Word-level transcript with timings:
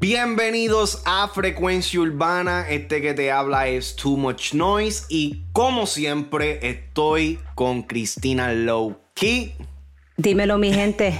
Bienvenidos 0.00 1.02
a 1.06 1.26
Frecuencia 1.28 2.00
Urbana, 2.00 2.66
este 2.68 3.00
que 3.00 3.14
te 3.14 3.32
habla 3.32 3.66
es 3.68 3.96
Too 3.96 4.16
Much 4.16 4.52
Noise 4.54 5.06
y 5.08 5.44
como 5.52 5.86
siempre 5.86 6.68
estoy 6.68 7.40
con 7.54 7.82
Cristina 7.82 8.52
Low 8.52 8.98
Key. 9.14 9.54
Dímelo, 10.18 10.58
mi 10.58 10.72
gente. 10.72 11.18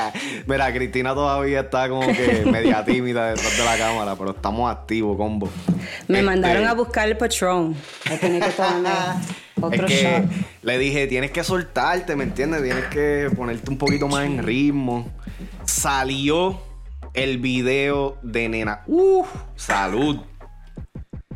Mira, 0.46 0.72
Cristina 0.72 1.14
todavía 1.14 1.60
está 1.60 1.88
como 1.88 2.06
que 2.06 2.44
media 2.50 2.84
tímida 2.86 3.30
detrás 3.30 3.56
de 3.58 3.64
la 3.64 3.76
cámara, 3.76 4.14
pero 4.16 4.30
estamos 4.30 4.70
activos, 4.70 5.16
combo. 5.16 5.48
Me 6.06 6.18
Este, 6.20 6.22
mandaron 6.22 6.66
a 6.66 6.74
buscar 6.74 7.08
el 7.08 7.16
patrón. 7.16 7.76
Otro 9.60 9.86
Es 9.86 9.92
que 9.92 10.02
shot. 10.02 10.24
le 10.62 10.78
dije, 10.78 11.06
tienes 11.06 11.30
que 11.30 11.44
soltarte, 11.44 12.16
¿me 12.16 12.24
entiendes? 12.24 12.62
Tienes 12.62 12.84
que 12.86 13.30
ponerte 13.34 13.70
un 13.70 13.78
poquito 13.78 14.08
más 14.08 14.24
en 14.26 14.42
ritmo. 14.42 15.10
Salió 15.64 16.60
el 17.14 17.38
video 17.38 18.18
de 18.22 18.48
nena. 18.48 18.82
¡Uf! 18.86 19.28
salud. 19.56 20.20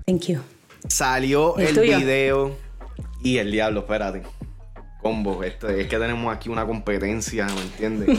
Thank 0.07 0.23
you. 0.29 0.41
Salió 0.89 1.55
¿Y 1.59 1.63
el 1.63 1.79
video 1.81 2.57
y 3.23 3.39
el 3.39 3.51
diablo, 3.53 3.81
espérate. 3.81 4.23
Combo, 5.01 5.43
esto, 5.43 5.69
es 5.69 5.87
que 5.89 5.99
tenemos 5.99 6.35
aquí 6.35 6.49
una 6.49 6.65
competencia, 6.67 7.47
¿me 7.47 7.63
entiendes? 7.63 8.19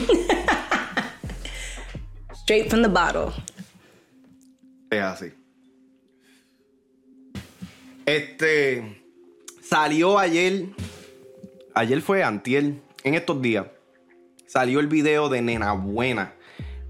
Straight 2.42 2.68
from 2.68 2.82
the 2.82 2.88
bottle. 2.88 3.32
es 4.90 5.00
así. 5.02 5.32
Este 8.06 9.03
salió 9.68 10.18
ayer. 10.18 10.66
Ayer 11.74 12.00
fue 12.00 12.22
antier. 12.22 12.74
En 13.02 13.14
estos 13.14 13.40
días. 13.42 13.66
Salió 14.46 14.80
el 14.80 14.86
video 14.86 15.28
de 15.28 15.42
Nena 15.42 15.72
Buena. 15.72 16.34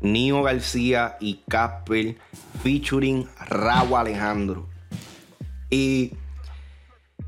Nio 0.00 0.42
García 0.42 1.16
y 1.18 1.40
Casper 1.48 2.16
featuring 2.62 3.26
Raúl 3.48 3.94
Alejandro. 3.96 4.68
Y 5.70 6.12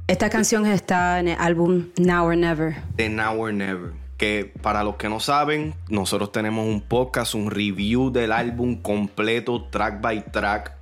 Esta 0.06 0.28
canción 0.30 0.66
está 0.66 1.18
en 1.18 1.28
el 1.28 1.36
álbum 1.40 1.86
Now 1.98 2.26
or 2.26 2.36
Never. 2.36 2.76
de 2.94 3.08
Now 3.08 3.40
or 3.40 3.52
Never. 3.54 3.92
Que 4.18 4.52
para 4.62 4.84
los 4.84 4.96
que 4.96 5.08
no 5.08 5.20
saben, 5.20 5.74
nosotros 5.88 6.32
tenemos 6.32 6.66
un 6.66 6.80
podcast, 6.80 7.34
un 7.34 7.50
review 7.50 8.10
del 8.10 8.32
álbum 8.32 8.80
completo, 8.80 9.68
track 9.70 10.00
by 10.00 10.24
track. 10.30 10.76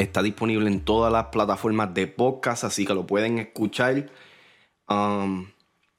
Está 0.00 0.22
disponible 0.22 0.66
en 0.66 0.80
todas 0.80 1.12
las 1.12 1.26
plataformas 1.26 1.92
de 1.92 2.06
podcast, 2.06 2.64
así 2.64 2.86
que 2.86 2.94
lo 2.94 3.06
pueden 3.06 3.38
escuchar. 3.38 4.10
Um, 4.88 5.48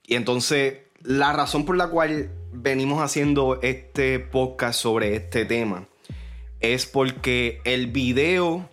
y 0.02 0.16
entonces, 0.16 0.80
la 1.02 1.34
razón 1.34 1.66
por 1.66 1.78
la 1.78 1.88
cual 1.88 2.32
venimos 2.52 3.00
haciendo 3.00 3.62
este 3.62 4.18
podcast 4.18 4.80
sobre 4.80 5.16
este 5.16 5.46
tema 5.46 5.88
es 6.62 6.88
porque 6.88 7.62
el 7.64 7.92
video 7.92 8.68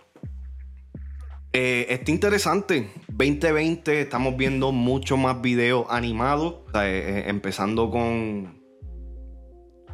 eh, 1.53 1.85
está 1.89 2.09
interesante. 2.09 2.89
2020 3.09 4.01
estamos 4.01 4.35
viendo 4.35 4.71
mucho 4.71 5.15
más 5.15 5.43
videos 5.43 5.85
animados. 5.91 6.55
Eh, 6.73 6.79
eh, 6.83 7.23
empezando 7.27 7.91
con 7.91 8.63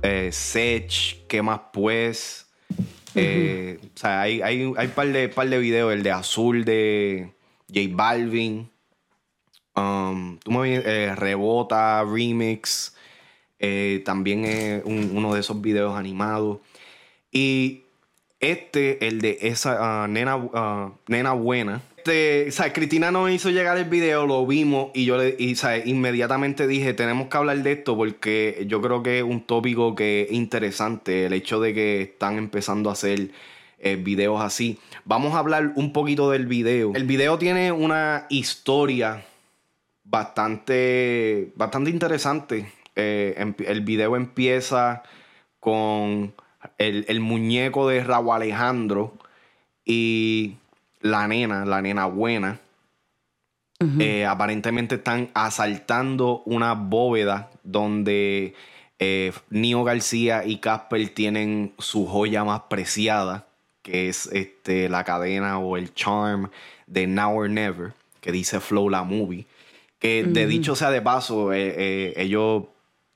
eh, 0.01 0.31
¿qué 1.27 1.41
más 1.41 1.59
pues? 1.73 2.44
Eh, 3.15 3.79
o 3.83 3.97
sea, 3.97 4.21
hay, 4.21 4.41
hay, 4.41 4.73
hay 4.77 4.87
par 4.89 5.07
de, 5.07 5.29
par 5.29 5.49
de 5.49 5.57
videos. 5.57 5.93
El 5.93 6.03
de 6.03 6.11
Azul 6.11 6.65
de 6.65 7.31
J 7.73 7.79
Balvin. 7.91 8.69
Um, 9.75 10.37
tú 10.39 10.51
me 10.51 10.75
eh, 10.75 11.15
Rebota, 11.15 12.03
Remix. 12.03 12.95
eh, 13.59 14.01
también 14.05 14.45
es 14.45 14.83
un- 14.85 15.11
uno 15.15 15.33
de 15.33 15.39
esos 15.39 15.61
videos 15.61 15.95
animados. 15.97 16.59
Y 17.31 17.83
este, 18.39 19.07
el 19.07 19.21
de 19.21 19.37
esa 19.41 20.03
ah, 20.03 20.07
nena, 20.07 20.47
ah, 20.53 20.91
nena 21.07 21.33
buena. 21.33 21.81
Este, 22.05 22.49
o 22.49 22.51
sea, 22.51 22.71
Cristina 22.71 23.09
nos 23.09 23.31
hizo 23.31 23.49
llegar 23.49 23.79
el 23.79 23.85
video, 23.85 24.27
lo 24.27 24.45
vimos 24.45 24.91
y 24.93 25.05
yo 25.05 25.17
le, 25.17 25.35
inmediatamente 25.85 26.67
dije, 26.67 26.93
tenemos 26.93 27.29
que 27.29 27.37
hablar 27.37 27.57
de 27.63 27.71
esto 27.71 27.97
porque 27.97 28.63
yo 28.67 28.79
creo 28.79 29.01
que 29.01 29.17
es 29.17 29.23
un 29.23 29.41
tópico 29.41 29.95
que 29.95 30.21
es 30.21 30.31
interesante, 30.31 31.25
el 31.25 31.33
hecho 31.33 31.59
de 31.59 31.73
que 31.73 32.03
están 32.03 32.37
empezando 32.37 32.91
a 32.91 32.93
hacer 32.93 33.31
eh, 33.79 33.95
videos 33.95 34.39
así. 34.39 34.77
Vamos 35.03 35.33
a 35.33 35.39
hablar 35.39 35.73
un 35.77 35.93
poquito 35.93 36.29
del 36.29 36.45
video. 36.45 36.91
El 36.93 37.05
video 37.05 37.39
tiene 37.39 37.71
una 37.71 38.27
historia 38.29 39.25
bastante, 40.03 41.53
bastante 41.55 41.89
interesante. 41.89 42.71
Eh, 42.95 43.51
el 43.65 43.81
video 43.81 44.15
empieza 44.15 45.01
con 45.59 46.35
el, 46.77 47.05
el 47.07 47.19
muñeco 47.19 47.89
de 47.89 48.03
Raúl 48.03 48.35
Alejandro 48.35 49.17
y 49.83 50.57
la 51.05 51.27
nena, 51.27 51.65
la 51.65 51.81
nena 51.81 52.07
buena. 52.07 52.59
Eh, 53.99 54.25
aparentemente 54.25 54.95
están 54.95 55.29
asaltando 55.35 56.41
una 56.45 56.73
bóveda 56.73 57.51
donde 57.63 58.55
eh, 58.97 59.31
Nio 59.51 59.83
García 59.83 60.45
y 60.45 60.57
Casper 60.57 61.09
tienen 61.09 61.73
su 61.77 62.07
joya 62.07 62.43
más 62.43 62.61
preciada, 62.61 63.45
que 63.83 64.09
es 64.09 64.27
este, 64.31 64.89
la 64.89 65.03
cadena 65.03 65.59
o 65.59 65.77
el 65.77 65.93
charm 65.93 66.49
de 66.87 67.05
Now 67.05 67.37
or 67.37 67.49
Never, 67.49 67.93
que 68.21 68.31
dice 68.31 68.59
Flow 68.59 68.89
la 68.89 69.03
Movie. 69.03 69.45
Que 69.99 70.23
de 70.23 70.47
dicho 70.47 70.75
sea 70.75 70.89
de 70.89 71.01
paso, 71.01 71.53
eh, 71.53 71.75
eh, 71.77 72.13
ellos 72.17 72.63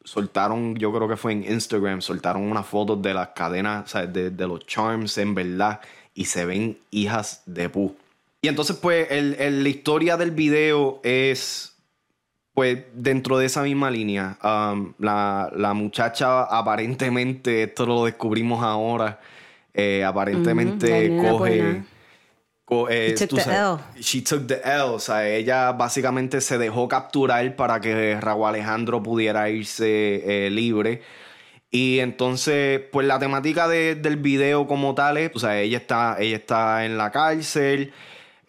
soltaron, 0.04 0.76
yo 0.76 0.94
creo 0.94 1.08
que 1.08 1.18
fue 1.18 1.32
en 1.32 1.44
Instagram, 1.44 2.02
soltaron 2.02 2.44
unas 2.44 2.68
fotos 2.68 3.02
de 3.02 3.16
las 3.16 3.30
cadenas, 3.30 3.86
o 3.86 3.88
sea, 3.88 4.06
de, 4.06 4.30
de 4.30 4.48
los 4.48 4.66
charms 4.68 5.18
en 5.18 5.34
verdad, 5.34 5.80
y 6.20 6.26
se 6.26 6.44
ven 6.46 6.78
hijas 6.92 7.42
de 7.46 7.70
pu. 7.70 7.96
Y 8.42 8.50
entonces, 8.50 8.76
pues, 8.76 9.08
el- 9.10 9.36
el- 9.40 9.64
la 9.64 9.70
historia 9.70 10.18
del 10.18 10.32
video 10.32 11.00
es, 11.04 11.76
pues, 12.54 12.80
dentro 12.94 13.38
de 13.38 13.46
esa 13.46 13.64
misma 13.64 13.90
línea. 13.90 14.38
Um, 14.44 14.94
la, 15.00 15.50
la 15.56 15.74
muchacha 15.74 16.44
aparentemente, 16.44 17.64
esto 17.64 17.86
lo 17.86 18.04
descubrimos 18.04 18.62
ahora, 18.62 19.20
eh, 19.74 20.04
aparentemente 20.04 21.16
coge... 21.32 21.84
eh, 22.90 23.16
She 23.18 23.28
took 23.28 23.40
the 23.40 23.44
sabes, 23.46 24.06
She 24.06 24.22
took 24.22 24.46
the 24.48 24.62
L. 24.64 24.82
O 24.94 25.00
sea, 25.00 25.26
ella 25.28 25.72
básicamente 25.72 26.42
se 26.42 26.58
dejó 26.58 26.88
capturar 26.90 27.56
para 27.56 27.80
que 27.80 28.20
Raúl 28.20 28.48
Alejandro 28.50 29.02
pudiera 29.02 29.50
irse 29.50 30.46
eh, 30.46 30.50
libre. 30.50 31.02
Y 31.72 32.00
entonces, 32.00 32.82
pues 32.92 33.06
la 33.06 33.20
temática 33.20 33.68
de- 33.68 33.96
del 33.96 34.18
video 34.18 34.66
como 34.68 34.96
tal 34.96 35.18
es, 35.18 35.32
o 35.36 35.40
sea, 35.40 35.60
ella 35.62 35.78
está, 35.78 36.18
ella 36.20 36.38
está 36.38 36.86
en 36.86 36.98
la 36.98 37.12
cárcel, 37.12 37.94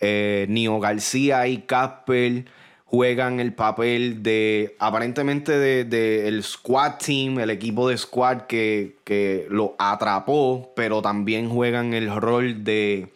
eh, 0.01 0.47
Nio 0.49 0.81
García 0.81 1.47
y 1.47 1.59
Casper 1.63 2.47
juegan 2.87 3.39
el 3.39 3.53
papel 3.55 4.23
de, 4.23 4.75
aparentemente, 4.79 5.53
de, 5.53 5.85
de 5.85 6.29
el 6.29 6.43
squad 6.43 6.95
team, 6.97 7.39
el 7.39 7.51
equipo 7.51 7.89
de 7.89 7.97
squad 7.99 8.43
que, 8.49 8.97
que 9.05 9.47
lo 9.51 9.77
atrapó, 9.79 10.73
pero 10.75 11.03
también 11.03 11.49
juegan 11.51 11.93
el 11.95 12.11
rol 12.15 12.65
de 12.65 13.13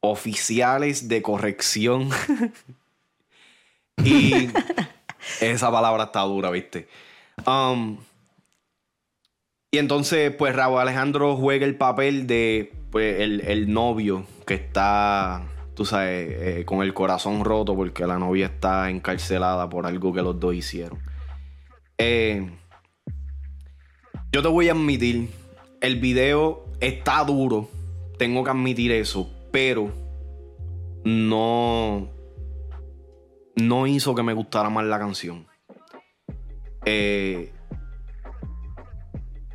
oficiales 0.00 1.08
de 1.08 1.22
corrección. 1.22 2.08
y 4.04 4.48
esa 5.40 5.70
palabra 5.70 6.04
está 6.04 6.20
dura, 6.22 6.50
¿viste? 6.50 6.88
Um, 7.46 7.98
y 9.74 9.78
entonces, 9.78 10.30
pues 10.36 10.54
Raúl 10.54 10.80
Alejandro 10.80 11.34
juega 11.34 11.64
el 11.64 11.76
papel 11.76 12.26
de 12.26 12.72
pues, 12.90 13.20
el, 13.20 13.40
el 13.40 13.72
novio 13.72 14.26
que 14.46 14.52
está, 14.52 15.48
tú 15.74 15.86
sabes, 15.86 16.58
eh, 16.60 16.64
con 16.66 16.82
el 16.82 16.92
corazón 16.92 17.42
roto 17.42 17.74
porque 17.74 18.06
la 18.06 18.18
novia 18.18 18.46
está 18.46 18.90
encarcelada 18.90 19.70
por 19.70 19.86
algo 19.86 20.12
que 20.12 20.20
los 20.20 20.38
dos 20.38 20.54
hicieron. 20.54 20.98
Eh, 21.96 22.50
yo 24.30 24.42
te 24.42 24.48
voy 24.48 24.68
a 24.68 24.72
admitir, 24.72 25.30
el 25.80 25.96
video 25.98 26.66
está 26.80 27.24
duro, 27.24 27.70
tengo 28.18 28.44
que 28.44 28.50
admitir 28.50 28.92
eso, 28.92 29.30
pero 29.50 29.90
no, 31.02 32.10
no 33.56 33.86
hizo 33.86 34.14
que 34.14 34.22
me 34.22 34.34
gustara 34.34 34.68
más 34.68 34.84
la 34.84 34.98
canción. 34.98 35.46
Eh, 36.84 37.52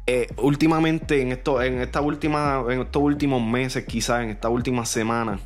eh, 0.09 0.27
últimamente, 0.37 1.21
en, 1.21 1.33
esto, 1.33 1.61
en, 1.61 1.81
esta 1.81 1.99
última, 1.99 2.63
en 2.69 2.81
estos 2.81 3.01
últimos 3.03 3.43
meses, 3.43 3.85
quizás 3.85 4.23
en 4.23 4.29
estas 4.29 4.49
últimas 4.49 4.87
semanas, 4.87 5.41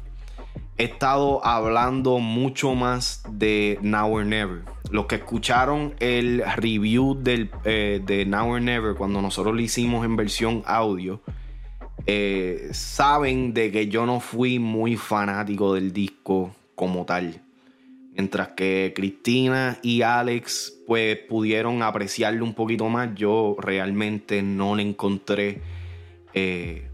he 0.77 0.83
estado 0.83 1.43
hablando 1.43 2.19
mucho 2.19 2.75
más 2.75 3.23
de 3.27 3.79
Now 3.81 4.13
or 4.13 4.25
Never. 4.25 4.61
Los 4.91 5.07
que 5.07 5.15
escucharon 5.15 5.95
el 5.99 6.43
review 6.57 7.15
del, 7.19 7.49
eh, 7.65 8.01
de 8.05 8.25
Now 8.27 8.51
or 8.51 8.61
Never 8.61 8.93
cuando 8.93 9.19
nosotros 9.19 9.55
lo 9.55 9.61
hicimos 9.61 10.05
en 10.05 10.15
versión 10.15 10.61
audio, 10.67 11.21
eh, 12.05 12.69
saben 12.71 13.55
de 13.55 13.71
que 13.71 13.87
yo 13.87 14.05
no 14.05 14.19
fui 14.19 14.59
muy 14.59 14.95
fanático 14.95 15.73
del 15.73 15.91
disco 15.91 16.55
como 16.75 17.05
tal. 17.05 17.40
Mientras 18.21 18.49
que 18.49 18.93
Cristina 18.95 19.79
y 19.81 20.03
Alex 20.03 20.75
pues 20.85 21.17
pudieron 21.27 21.81
apreciarlo 21.81 22.45
un 22.45 22.53
poquito 22.53 22.87
más, 22.87 23.15
yo 23.15 23.55
realmente 23.59 24.43
no 24.43 24.75
le 24.75 24.83
encontré 24.83 25.63
eh, 26.35 26.87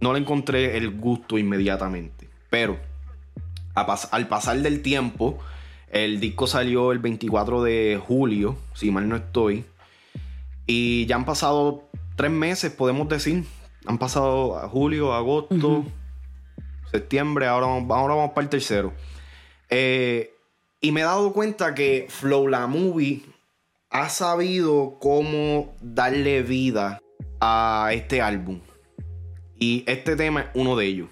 no 0.00 0.12
le 0.12 0.20
encontré 0.20 0.76
el 0.76 0.96
gusto 0.96 1.36
inmediatamente. 1.36 2.28
Pero 2.48 2.78
al 3.74 4.28
pasar 4.28 4.58
del 4.58 4.82
tiempo, 4.82 5.40
el 5.88 6.20
disco 6.20 6.46
salió 6.46 6.92
el 6.92 7.00
24 7.00 7.64
de 7.64 8.00
julio, 8.00 8.56
si 8.72 8.92
mal 8.92 9.08
no 9.08 9.16
estoy. 9.16 9.64
Y 10.64 11.06
ya 11.06 11.16
han 11.16 11.24
pasado 11.24 11.90
tres 12.14 12.30
meses, 12.30 12.70
podemos 12.70 13.08
decir. 13.08 13.42
Han 13.84 13.98
pasado 13.98 14.68
julio, 14.68 15.12
agosto, 15.12 15.86
septiembre, 16.92 17.48
ahora, 17.48 17.66
ahora 17.66 18.14
vamos 18.14 18.30
para 18.30 18.44
el 18.44 18.48
tercero. 18.48 18.92
Eh, 19.70 20.34
y 20.80 20.92
me 20.92 21.00
he 21.00 21.04
dado 21.04 21.32
cuenta 21.32 21.74
que 21.74 22.06
Flow 22.08 22.48
La 22.48 22.66
Movie 22.66 23.22
ha 23.90 24.08
sabido 24.08 24.98
cómo 25.00 25.74
darle 25.80 26.42
vida 26.42 27.00
a 27.40 27.90
este 27.92 28.22
álbum. 28.22 28.60
Y 29.58 29.84
este 29.86 30.16
tema 30.16 30.40
es 30.40 30.46
uno 30.54 30.76
de 30.76 30.86
ellos. 30.86 31.08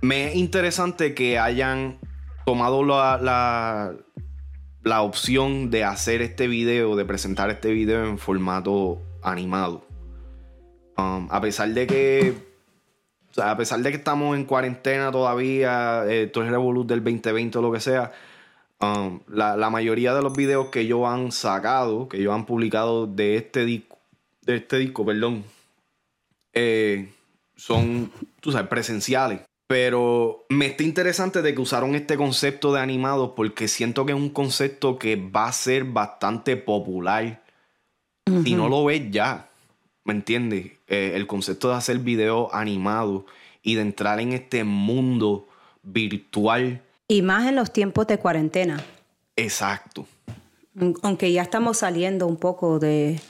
Me 0.00 0.28
es 0.28 0.36
interesante 0.36 1.14
que 1.14 1.38
hayan 1.38 1.98
tomado 2.46 2.82
la, 2.84 3.94
la, 4.82 5.02
opción 5.02 5.70
de 5.70 5.84
hacer 5.84 6.22
este 6.22 6.48
video, 6.48 6.96
de 6.96 7.04
presentar 7.04 7.50
este 7.50 7.70
video 7.72 8.06
en 8.06 8.18
formato 8.18 9.02
animado. 9.22 9.86
Um, 10.96 11.28
a 11.30 11.40
pesar 11.40 11.68
de 11.70 11.86
que. 11.86 12.49
A 13.36 13.56
pesar 13.56 13.80
de 13.80 13.90
que 13.90 13.96
estamos 13.96 14.36
en 14.36 14.44
cuarentena 14.44 15.12
todavía, 15.12 16.04
eh, 16.08 16.26
todo 16.26 16.44
es 16.44 16.50
Revolut 16.50 16.88
del 16.88 17.02
2020 17.02 17.58
o 17.58 17.62
lo 17.62 17.72
que 17.72 17.80
sea, 17.80 18.12
um, 18.80 19.20
la, 19.28 19.70
mayoría 19.70 20.14
de 20.14 20.22
los 20.22 20.32
videos 20.32 20.68
que 20.68 20.80
ellos 20.80 21.02
han 21.06 21.32
sacado, 21.32 22.08
que 22.08 22.18
ellos 22.18 22.34
han 22.34 22.46
publicado 22.46 23.06
de 23.06 23.36
este 23.36 23.64
disco, 23.64 23.98
de 24.42 24.56
este 24.56 24.78
disco, 24.78 25.04
perdón, 25.04 25.44
eh, 26.52 27.12
son, 27.56 28.10
tú 28.40 28.52
sabes, 28.52 28.68
presenciales. 28.68 29.42
Pero 29.66 30.46
me 30.48 30.66
está 30.66 30.82
interesante 30.82 31.42
de 31.42 31.54
que 31.54 31.60
usaron 31.60 31.94
este 31.94 32.16
concepto 32.16 32.72
de 32.72 32.80
animados 32.80 33.32
porque 33.36 33.68
siento 33.68 34.04
que 34.04 34.10
es 34.10 34.18
un 34.18 34.30
concepto 34.30 34.98
que 34.98 35.14
va 35.14 35.46
a 35.46 35.52
ser 35.52 35.84
bastante 35.84 36.56
popular. 36.56 37.44
Si 38.44 38.54
no 38.54 38.68
lo 38.68 38.84
ves 38.84 39.10
ya, 39.10 39.49
¿me 40.04 40.12
entiendes? 40.12 40.72
Eh, 40.86 41.12
el 41.14 41.26
concepto 41.26 41.68
de 41.68 41.76
hacer 41.76 41.98
videos 41.98 42.48
animados 42.52 43.24
y 43.62 43.74
de 43.74 43.82
entrar 43.82 44.20
en 44.20 44.32
este 44.32 44.64
mundo 44.64 45.48
virtual. 45.82 46.82
Y 47.08 47.22
más 47.22 47.46
en 47.48 47.56
los 47.56 47.72
tiempos 47.72 48.06
de 48.06 48.18
cuarentena. 48.18 48.82
Exacto. 49.36 50.06
Aunque 51.02 51.32
ya 51.32 51.42
estamos 51.42 51.78
saliendo 51.78 52.26
un 52.26 52.36
poco 52.36 52.78
de, 52.78 53.20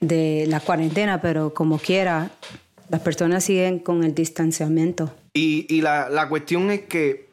de 0.00 0.46
la 0.48 0.60
cuarentena, 0.60 1.20
pero 1.20 1.54
como 1.54 1.78
quiera, 1.78 2.30
las 2.88 3.00
personas 3.00 3.44
siguen 3.44 3.78
con 3.78 4.04
el 4.04 4.14
distanciamiento. 4.14 5.14
Y, 5.34 5.80
la, 5.82 6.26
cuestión 6.28 6.70
es 6.70 6.82
que 6.82 7.28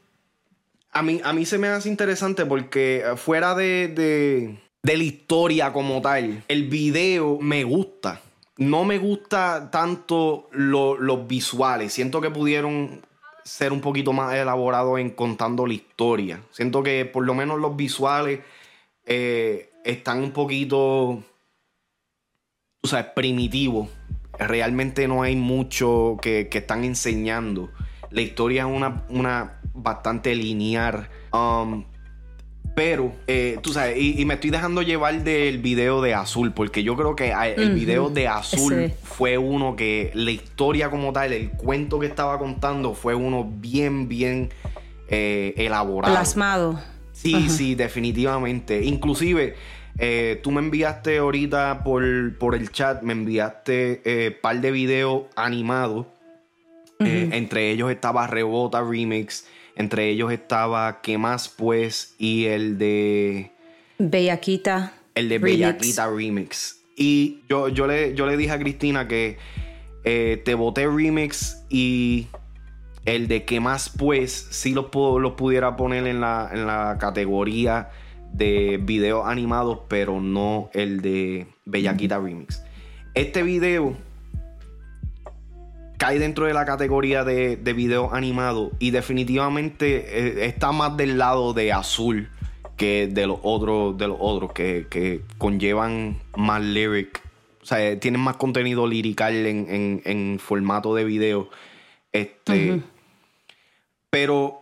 a 0.92 1.02
mí, 1.02 1.22
a 1.24 1.34
mí 1.34 1.46
se 1.46 1.58
me 1.58 1.68
hace 1.70 1.90
interesante 1.90 2.46
porque 2.46 3.04
fuera 3.18 3.56
de, 3.56 4.60
la 4.94 5.04
historia 5.04 5.74
como 5.74 6.02
tal, 6.02 6.44
el 6.48 6.70
video 6.70 7.40
me 7.40 7.64
gusta. 7.64 8.22
No 8.58 8.86
me 8.86 8.98
gusta 8.98 9.70
tanto 9.72 10.50
los 10.52 11.28
visuales. 11.28 11.94
Siento 11.94 12.22
que 12.22 12.30
pudieron 12.30 13.02
ser 13.44 13.74
un 13.74 13.82
poquito 13.82 14.14
más 14.14 14.34
elaborados 14.34 15.00
en 15.00 15.10
contando 15.12 15.68
la 15.68 15.74
historia. 15.74 16.42
Siento 16.52 16.84
que 16.84 17.06
por 17.06 17.26
lo 17.26 17.34
menos 17.34 17.60
los 17.60 17.76
visuales 17.76 18.40
eh, 19.06 19.72
están 19.84 20.20
un 20.24 20.32
poquito, 20.32 21.24
o 22.82 22.88
sea, 22.88 23.14
primitivos 23.14 23.90
realmente 24.40 25.08
no 25.08 25.24
hay 25.24 25.36
mucho 25.36 26.18
que, 26.22 26.50
están 26.52 26.84
enseñando. 26.84 27.70
La 28.12 28.22
historia 28.22 28.64
es 28.64 28.68
una, 28.68 29.06
una 29.10 29.62
bastante 29.74 30.36
lineal. 30.36 31.10
Um, 31.34 31.86
pero, 32.76 33.14
eh, 33.26 33.58
tú 33.62 33.72
sabes, 33.72 33.98
y, 33.98 34.26
me 34.26 34.34
estoy 34.34 34.50
dejando 34.50 34.82
llevar 34.82 35.24
del 35.24 35.60
video 35.60 36.02
de 36.02 36.14
Azul, 36.14 36.52
porque 36.52 36.84
yo 36.84 36.98
creo 36.98 37.16
que 37.16 37.32
el 37.56 37.72
video 37.72 38.10
de 38.10 38.28
Azul 38.28 38.92
fue 39.02 39.38
uno 39.38 39.78
que 39.78 40.12
la 40.14 40.32
historia 40.32 40.90
como 40.90 41.14
tal, 41.14 41.32
el 41.32 41.52
cuento 41.52 42.00
que 42.02 42.08
estaba 42.08 42.38
contando, 42.38 42.94
fue 42.94 43.16
uno 43.16 43.50
bien, 43.50 44.10
bien 44.10 44.50
eh, 45.08 45.54
elaborado. 45.56 46.14
Plasmado. 46.14 46.82
Sí, 47.14 47.50
sí, 47.50 47.76
definitivamente. 47.76 48.84
Inclusive, 48.84 49.56
eh, 49.98 50.42
tú 50.44 50.52
me 50.52 50.60
enviaste 50.60 51.20
ahorita 51.20 51.82
por, 51.82 52.04
el 52.04 52.72
chat, 52.74 53.02
me 53.04 53.14
enviaste 53.14 54.02
un 54.06 54.42
par 54.42 54.60
de 54.60 54.72
videos 54.72 55.24
animados. 55.38 56.08
Entre 57.00 57.72
ellos 57.72 57.90
estaba 57.90 58.28
Rebota 58.28 58.82
Remix. 58.82 59.46
Entre 59.76 60.10
ellos 60.10 60.32
estaba 60.32 61.02
¿Qué 61.02 61.18
más 61.18 61.50
pues? 61.50 62.16
Y 62.18 62.46
el 62.46 62.78
de... 62.78 63.52
Bellaquita. 63.98 64.94
El 65.14 65.30
de 65.30 65.40
Bellaquita 65.40 66.10
Remix. 66.10 66.82
Y 66.96 67.42
yo, 67.50 67.70
yo, 67.70 67.88
le, 67.88 68.16
yo 68.16 68.26
le 68.26 68.38
dije 68.38 68.52
a 68.52 68.60
Cristina 68.60 69.08
que 69.08 69.38
te 70.04 70.54
boté 70.54 70.88
Remix 70.88 71.64
y 71.70 72.28
el 73.06 73.28
de 73.28 73.46
¿Qué 73.46 73.60
más 73.60 73.90
pues? 73.90 74.32
Si 74.52 74.74
los, 74.74 74.88
pudiera 74.88 75.76
poner 75.76 76.08
en 76.08 76.22
la, 76.22 76.50
en 76.52 76.66
la 76.66 76.98
categoría 77.00 77.90
de 78.34 78.80
videos 78.82 79.26
animados, 79.28 79.82
pero 79.88 80.20
no 80.20 80.70
el 80.74 81.02
de 81.02 81.48
Bellaquita 81.66 82.20
Remix. 82.20 82.64
Este 83.14 83.44
video 83.44 83.96
cae 86.06 86.20
dentro 86.20 86.46
de 86.46 86.54
la 86.54 86.66
categoría 86.66 87.24
de, 87.24 87.58
de 87.58 87.74
videos 87.74 88.14
animados 88.14 88.72
y 88.78 88.92
definitivamente 88.92 90.44
eh, 90.44 90.46
está 90.46 90.72
más 90.72 90.96
del 90.98 91.18
lado 91.18 91.54
de 91.54 91.74
azul 91.74 92.30
que 92.78 93.08
de 93.08 93.26
los 93.26 93.40
otros, 93.42 93.98
de 93.98 94.08
los 94.08 94.18
otros 94.20 94.54
que, 94.54 95.22
conllevan 95.40 96.22
más 96.36 96.62
lyric. 96.62 97.22
O 97.64 97.66
sea, 97.66 98.00
tienen 98.00 98.22
más 98.22 98.36
contenido 98.38 98.86
lirical 98.86 99.34
en, 99.34 100.40
formato 100.40 100.94
de 100.94 101.06
video. 101.06 101.50
Este. 102.12 102.82
Pero 104.12 104.62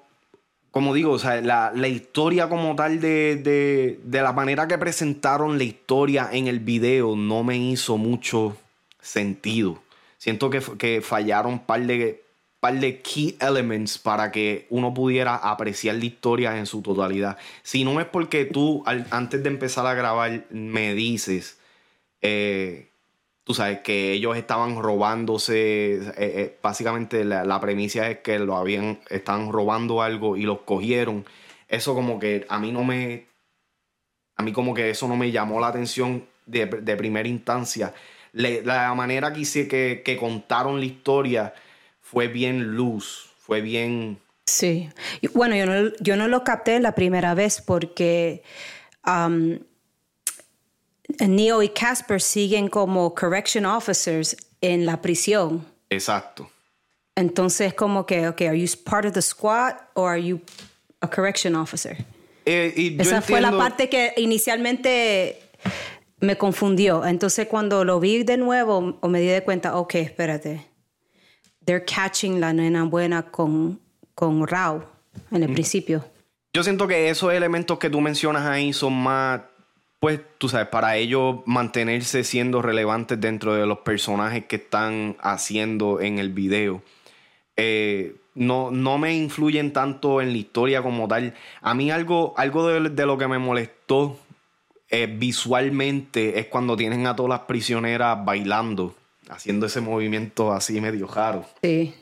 como 0.71 0.93
digo, 0.93 1.11
o 1.11 1.19
sea, 1.19 1.41
la, 1.41 1.88
historia 1.89 2.47
como 2.47 2.73
tal 2.77 3.01
de, 3.01 4.00
la 4.09 4.31
manera 4.31 4.69
que 4.69 4.77
presentaron 4.77 5.57
la 5.57 5.65
historia 5.65 6.29
en 6.31 6.47
el 6.47 6.62
video 6.62 7.17
no 7.17 7.43
me 7.43 7.57
hizo 7.57 7.97
mucho 7.97 8.55
sentido. 9.01 9.83
Siento 10.24 10.50
que, 10.50 10.62
que 10.77 11.01
fallaron 11.01 11.51
un 11.51 11.60
par 11.65 11.82
de, 11.82 12.24
par 12.62 12.80
de 12.80 13.01
key 13.01 13.36
elements 13.42 13.98
para 13.98 14.32
que 14.32 14.68
uno 14.70 14.94
pudiera 14.94 15.36
apreciar 15.36 15.96
la 15.96 16.06
historia 16.06 16.58
en 16.58 16.65
su 16.65 16.82
totalidad. 16.82 17.38
Si 17.62 17.84
no 17.84 18.00
es 18.00 18.06
porque 18.06 18.46
tú, 18.46 18.86
antes 18.86 19.44
de 19.44 19.50
empezar 19.50 19.86
a 19.86 19.94
grabar, 19.94 20.46
me 20.50 20.94
dices, 20.94 21.60
eh, 22.22 22.88
tú 23.44 23.53
sabes, 23.53 23.80
que 23.80 24.13
ellos 24.13 24.38
estaban 24.38 24.82
robándose, 24.82 25.96
eh, 25.96 26.13
eh, 26.18 26.58
básicamente 26.63 27.25
la, 27.25 27.60
premisa 27.60 28.10
es 28.10 28.20
que 28.20 28.39
lo 28.39 28.56
habían, 28.56 29.01
estaban 29.10 29.51
robando 29.51 30.01
algo 30.01 30.38
y 30.38 30.44
los 30.44 30.60
cogieron. 30.60 31.25
Eso 31.68 31.94
como 31.96 32.18
que 32.18 32.46
a 32.48 32.60
mí 32.60 32.72
no 32.72 32.86
me, 32.86 33.25
a 34.38 34.44
mí 34.44 34.53
como 34.53 34.74
que 34.74 34.89
eso 34.89 35.10
no 35.10 35.18
me 35.18 35.32
llamó 35.32 35.60
la 35.60 35.68
atención 35.68 36.24
de, 36.46 36.96
primera 36.96 37.27
instancia. 37.27 37.94
La 38.33 38.93
manera 38.95 39.31
que, 39.31 39.41
hice, 39.41 39.67
que, 39.67 40.01
que, 40.03 40.17
contaron 40.17 40.79
la 40.79 40.85
historia 40.85 41.53
fue 42.01 42.27
bien 42.27 42.75
luz, 42.75 43.29
fue 43.39 43.61
bien... 43.61 44.19
Sí, 44.45 44.89
bueno, 45.33 45.55
yo 45.55 45.65
no, 45.65 45.91
yo 45.99 46.17
no 46.17 46.27
lo 46.27 46.43
capté 46.43 46.79
la 46.79 46.93
primera 46.95 47.33
vez 47.33 47.61
porque... 47.61 48.43
Um, 49.05 49.59
Neo 51.19 51.61
y 51.61 51.69
Casper 51.69 52.21
siguen 52.21 52.69
como 52.69 53.13
correction 53.13 53.65
officers 53.65 54.35
en 54.61 54.85
la 54.85 55.01
prisión. 55.01 55.65
Exacto. 55.89 56.49
Entonces, 57.15 57.73
como 57.73 58.05
que, 58.05 58.27
ok, 58.27 58.41
are 58.41 58.59
you 58.59 58.67
part 58.83 59.05
of 59.05 59.13
the 59.13 59.21
squad 59.21 59.75
or 59.93 60.09
are 60.09 60.21
you 60.21 60.41
a 61.01 61.07
correction 61.07 61.55
officer? 61.55 61.97
Eh, 62.45 62.97
Esa 62.99 63.21
fue 63.21 63.39
la 63.39 63.51
parte 63.51 63.87
que 63.87 64.13
inicialmente 64.17 65.39
me 66.24 66.38
confundió. 66.38 67.06
Entonces, 67.06 67.48
cuando 67.48 67.84
lo 67.84 68.00
vi 68.00 68.24
de 68.24 68.38
nuevo, 68.38 68.98
me 69.08 69.20
di 69.20 69.27
de 69.27 69.44
cuenta, 69.44 69.77
ok, 69.77 69.96
espérate. 69.96 70.65
They're 71.65 71.86
catching 71.86 72.39
la 72.39 72.53
nena 72.53 72.84
buena 72.86 73.24
con, 73.24 73.80
con 74.15 74.48
Rao 74.48 74.86
en 75.32 75.44
el 75.44 75.53
principio. 75.53 76.06
Yo 76.53 76.63
siento 76.63 76.88
que 76.88 77.10
esos 77.10 77.34
elementos 77.34 77.77
que 77.77 77.89
tú 77.89 78.00
mencionas 78.00 78.46
ahí 78.46 78.74
son 78.74 78.94
más 78.94 79.42
pues, 80.00 80.20
tú 80.38 80.50
sabes, 80.50 80.68
para 80.68 80.98
ellos 80.98 81.38
mantenerse 81.46 82.25
siendo 82.25 82.62
relevantes 82.62 83.22
dentro 83.22 83.53
de 83.53 83.65
los 83.65 83.80
personajes 83.80 84.44
que 84.48 84.58
están 84.58 85.15
haciendo 85.22 86.01
en 86.01 86.20
el 86.20 86.27
video. 86.27 86.82
Eh, 87.56 88.18
no, 88.36 88.70
no 88.70 88.98
me 88.98 89.15
influyen 89.15 89.72
tanto 89.72 90.20
en 90.20 90.32
la 90.32 90.38
historia 90.38 90.82
como 90.82 91.08
tal. 91.08 91.36
A 91.62 91.74
mí 91.74 91.89
algo, 91.89 92.34
algo 92.36 92.68
de, 92.68 93.06
lo 93.06 93.18
que 93.18 93.27
me 93.30 93.38
molestó 93.38 94.20
eh, 94.95 95.07
visualmente 95.07 96.38
es 96.38 96.45
cuando 96.45 96.77
tienen 96.77 97.07
a 97.07 97.15
todas 97.15 97.31
las 97.31 97.39
prisioneras 97.47 98.23
bailando, 98.23 98.95
haciendo 99.27 99.65
ese 99.65 99.81
movimiento 99.81 100.53
así 100.53 100.79
medio 100.79 101.07
raro. 101.07 101.47
Sí. 101.63 101.95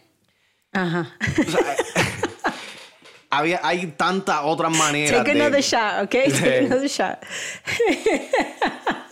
Ajá. 0.73 1.15
había, 3.29 3.61
hay 3.63 3.87
tantas 3.95 4.41
otras 4.43 4.77
maneras. 4.77 5.23
Take 5.23 5.31
another 5.31 5.61
shot, 5.61 6.03
¿ok? 6.03 6.11
Take 6.33 6.65
another 6.65 6.89
shot. 6.89 7.19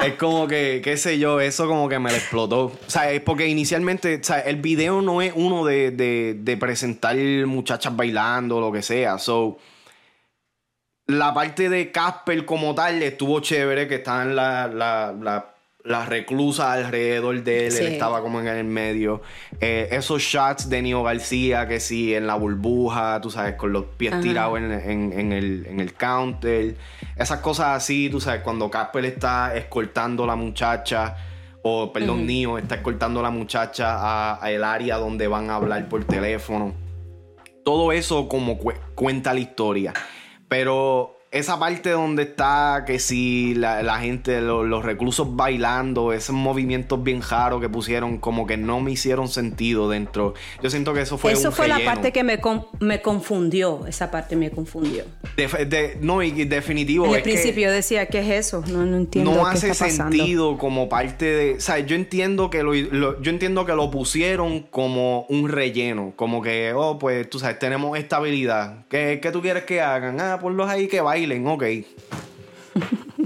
es 0.05 0.13
como 0.15 0.45
que, 0.45 0.81
qué 0.83 0.98
sé 0.98 1.17
yo, 1.17 1.39
eso 1.39 1.65
como 1.65 1.88
que 1.88 2.00
me 2.00 2.09
lo 2.09 2.17
explotó. 2.17 2.65
O 2.65 2.77
sea, 2.88 3.09
es 3.13 3.21
porque 3.21 3.48
inicialmente, 3.48 4.19
o 4.19 4.24
sea, 4.25 4.41
el 4.41 4.57
video 4.57 5.01
no 5.01 5.21
es 5.21 5.31
uno 5.33 5.63
de, 5.63 5.91
de, 5.91 6.36
de 6.38 6.57
presentar 6.57 7.15
muchachas 7.45 7.95
bailando 7.95 8.57
o 8.57 8.59
lo 8.59 8.74
que 8.74 8.81
sea. 8.81 9.17
So, 9.19 9.57
la 11.10 11.34
parte 11.34 11.70
de 11.70 11.92
Casper 11.92 12.46
como 12.46 12.75
tal 12.75 13.01
estuvo 13.01 13.39
chévere, 13.39 13.88
que 13.88 13.96
estaban 13.96 14.36
la, 14.36 14.68
la, 14.68 15.12
la 15.20 15.56
las 15.84 16.08
reclusas 16.08 16.68
alrededor 16.68 17.42
de 17.42 17.66
él, 17.66 17.75
él 17.75 17.88
estaba 17.88 18.22
como 18.22 18.42
en 18.42 18.48
el 18.48 18.63
medio. 18.63 19.24
Eh, 19.60 19.88
esos 19.92 20.22
shots 20.22 20.70
de 20.70 20.84
Nio 20.84 21.01
García, 21.01 21.68
que 21.68 21.80
sí, 21.80 22.13
en 22.13 22.28
la 22.28 22.36
burbuja, 22.36 23.20
tú 23.22 23.32
sabes, 23.32 23.56
con 23.56 23.74
los 23.74 23.86
pies 23.98 24.22
tirados 24.22 24.60
en, 24.60 24.72
el, 24.72 25.66
en, 25.66 25.80
el, 25.80 25.94
counter. 25.96 26.75
Esas 27.16 27.39
cosas 27.39 27.78
así, 27.78 28.08
tú 28.10 28.22
sabes, 28.22 28.42
cuando 28.42 28.70
Casper 28.70 29.06
está 29.06 29.56
escoltando 29.56 30.25
a 30.25 30.28
la 30.28 30.36
muchacha, 30.36 31.16
o 31.63 31.92
perdón, 31.92 32.28
Nio 32.28 32.60
está 32.60 32.75
escoltando 32.75 33.22
a 33.22 33.24
la 33.24 33.32
muchacha 33.32 34.36
a, 34.36 34.51
el 34.51 34.63
área 34.63 34.98
donde 34.98 35.28
van 35.28 35.50
a 35.50 35.56
hablar 35.56 35.89
por 35.89 36.04
teléfono. 36.04 36.75
Todo 37.66 37.94
eso 37.94 38.28
como 38.28 38.60
cuenta 38.94 39.34
la 39.34 39.39
historia. 39.39 39.94
Pero 40.50 41.18
esa 41.31 41.59
parte 41.59 41.91
donde 41.91 42.24
está 42.24 42.86
que 42.88 42.98
si 42.98 43.53
la, 43.53 44.00
gente, 44.00 44.41
los 44.41 44.83
reclusos 44.83 45.36
bailando, 45.36 46.12
esos 46.12 46.36
movimientos 46.36 47.03
bien 47.03 47.21
raros 47.21 47.62
que 47.62 47.69
pusieron, 47.69 48.17
como 48.17 48.48
que 48.48 48.57
no 48.57 48.79
me 48.79 48.91
hicieron 48.91 49.27
sentido 49.27 49.89
dentro. 49.89 50.33
Yo 50.63 50.69
siento 50.71 50.93
que 50.93 51.01
eso 51.01 51.19
fue 51.19 51.33
Eso 51.33 51.51
fue 51.51 51.67
la 51.67 51.79
parte 51.86 52.12
que 52.12 52.24
me, 52.24 52.39
me 52.79 53.01
confundió. 53.01 53.86
Esa 53.86 54.09
parte 54.09 54.36
me 54.36 54.50
confundió. 54.50 55.03
no, 56.01 56.24
y 56.24 56.45
definitivo. 56.45 57.05
En 57.05 57.13
el 57.13 57.21
principio 57.21 57.71
decía, 57.71 58.07
¿qué 58.07 58.19
es 58.19 58.48
eso? 58.48 58.63
No, 58.67 58.86
no 58.86 58.98
entiendo. 58.98 59.31
No 59.31 59.45
hace 59.45 59.74
sentido 59.75 60.57
como 60.57 60.89
parte 60.89 61.25
de. 61.25 61.53
O 61.55 61.59
sea, 61.59 61.79
yo 61.79 61.95
entiendo 61.95 62.50
que 62.50 62.63
lo, 62.63 62.74
yo 62.74 63.29
entiendo 63.29 63.65
que 63.65 63.74
lo 63.74 63.91
pusieron 63.91 64.62
como 64.62 65.25
un 65.29 65.50
relleno. 65.50 66.13
Como 66.15 66.41
que, 66.41 66.74
oh, 66.75 66.98
pues 66.98 67.29
tú 67.29 67.38
sabes, 67.38 67.59
tenemos 67.59 67.98
estabilidad. 68.00 68.86
¿Qué, 68.89 69.19
qué 69.21 69.31
tú 69.31 69.41
quieres 69.41 69.63
que 69.65 69.81
hagan? 69.81 70.19
Ah, 70.19 70.39
ponlos 70.41 70.67
ahí 70.67 70.88
que 70.88 71.01
vayan 71.27 71.47
ok. 71.47 71.63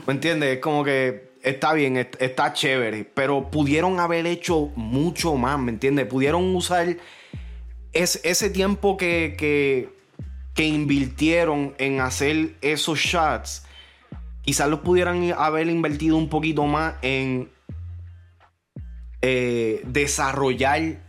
¿Me 0.08 0.14
entiendes? 0.14 0.56
Es 0.56 0.60
como 0.60 0.84
que 0.84 1.34
está 1.44 1.74
bien, 1.74 1.98
está 1.98 2.54
chévere, 2.54 3.04
pero 3.04 3.52
pudieron 3.52 4.00
haber 4.00 4.26
hecho 4.26 4.72
mucho 4.76 5.36
más, 5.36 5.60
¿me 5.60 5.72
entiendes? 5.72 6.08
Pudieron 6.08 6.56
usar 6.56 6.98
ese 7.92 8.50
tiempo 8.50 8.98
que, 8.98 9.36
que, 9.38 9.90
que, 10.56 10.66
invirtieron 10.66 11.76
en 11.78 12.00
hacer 12.00 12.56
esos 12.62 13.00
shots, 13.00 13.66
quizás 14.42 14.70
los 14.70 14.80
pudieran 14.80 15.34
haber 15.38 15.68
invertido 15.68 16.18
un 16.18 16.30
poquito 16.30 16.66
más 16.66 16.96
en 17.02 17.50
eh, 19.22 19.82
desarrollar 19.86 21.03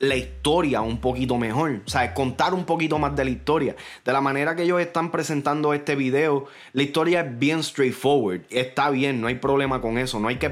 la 0.00 0.16
historia 0.16 0.80
un 0.80 0.98
poquito 0.98 1.36
mejor. 1.36 1.82
O 1.86 1.88
sea, 1.88 2.12
contar 2.14 2.54
un 2.54 2.64
poquito 2.64 2.98
más 2.98 3.14
de 3.14 3.24
la 3.24 3.30
historia. 3.30 3.76
De 4.02 4.12
la 4.12 4.22
manera 4.22 4.56
que 4.56 4.62
ellos 4.62 4.80
están 4.80 5.10
presentando 5.10 5.74
este 5.74 5.94
video, 5.94 6.46
la 6.72 6.82
historia 6.82 7.20
es 7.20 7.38
bien 7.38 7.62
straightforward. 7.62 8.40
Está 8.48 8.88
bien, 8.90 9.20
no 9.20 9.26
hay 9.26 9.34
problema 9.34 9.82
con 9.82 9.98
eso. 9.98 10.18
No 10.18 10.28
hay 10.28 10.36
que, 10.36 10.50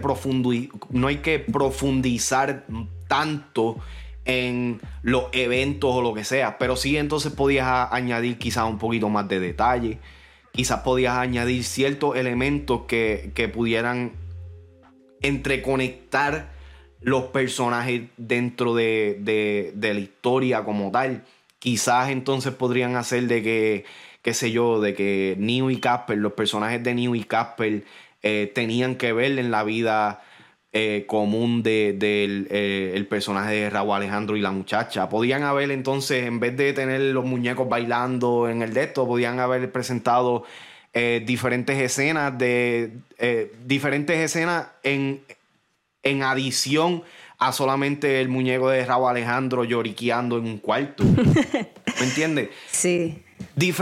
no 0.90 1.06
hay 1.06 1.16
que 1.16 1.38
profundizar 1.38 2.66
tanto 3.08 3.78
en 4.26 4.82
los 5.00 5.24
eventos 5.32 5.94
o 5.94 6.02
lo 6.02 6.12
que 6.12 6.24
sea. 6.24 6.58
Pero 6.58 6.76
sí 6.76 6.98
entonces 6.98 7.32
podías 7.32 7.88
añadir 7.90 8.36
quizás 8.36 8.68
un 8.68 8.78
poquito 8.78 9.08
más 9.08 9.28
de 9.28 9.40
detalle. 9.40 9.98
Quizás 10.52 10.80
podías 10.80 11.16
añadir 11.16 11.64
ciertos 11.64 12.16
elementos 12.16 12.82
que, 12.86 13.32
que 13.34 13.48
pudieran 13.48 14.12
entreconectar 15.22 16.57
los 17.00 17.24
personajes 17.24 18.02
dentro 18.16 18.74
de, 18.74 19.72
la 19.80 20.00
historia 20.00 20.64
como 20.64 20.90
tal. 20.90 21.24
Quizás 21.58 22.10
entonces 22.10 22.52
podrían 22.54 22.96
hacer 22.96 23.24
de 23.24 23.42
que, 23.42 23.84
qué 24.22 24.34
sé 24.34 24.50
yo, 24.52 24.80
de 24.80 24.94
que 24.94 25.36
Neo 25.38 25.70
y 25.70 25.78
Casper, 25.78 26.18
los 26.18 26.32
personajes 26.32 26.82
de 26.82 26.94
Neo 26.94 27.14
y 27.14 27.24
Casper 27.24 27.84
eh, 28.22 28.50
tenían 28.54 28.96
que 28.96 29.12
ver 29.12 29.38
en 29.38 29.50
la 29.50 29.64
vida 29.64 30.22
eh, 30.72 31.04
común 31.06 31.62
del 31.62 31.98
de, 31.98 32.46
eh, 32.50 32.92
el 32.94 33.06
personaje 33.06 33.54
de 33.54 33.70
Raúl 33.70 33.96
Alejandro 33.96 34.36
y 34.36 34.40
la 34.40 34.50
muchacha. 34.50 35.08
Podían 35.08 35.42
haber 35.42 35.70
entonces, 35.70 36.24
en 36.26 36.40
vez 36.40 36.56
de 36.56 36.72
tener 36.72 37.00
los 37.00 37.24
muñecos 37.24 37.68
bailando 37.68 38.48
en 38.48 38.62
el 38.62 38.74
de 38.74 38.84
esto, 38.84 39.06
podían 39.06 39.40
haber 39.40 39.70
presentado 39.72 40.44
diferentes 41.26 41.78
escenas 41.78 42.36
de 42.38 42.90
diferentes 43.66 44.18
escenas 44.18 44.66
en 44.82 45.20
en 46.08 46.22
adición 46.22 47.02
a 47.38 47.52
solamente 47.52 48.20
el 48.20 48.28
muñeco 48.28 48.68
de 48.68 48.84
Raúl 48.84 49.10
Alejandro 49.10 49.64
lloriqueando 49.64 50.38
en 50.38 50.44
un 50.44 50.58
cuarto. 50.58 51.04
¿Me 52.00 52.04
entiendes? 52.04 52.50
Sí. 52.70 53.22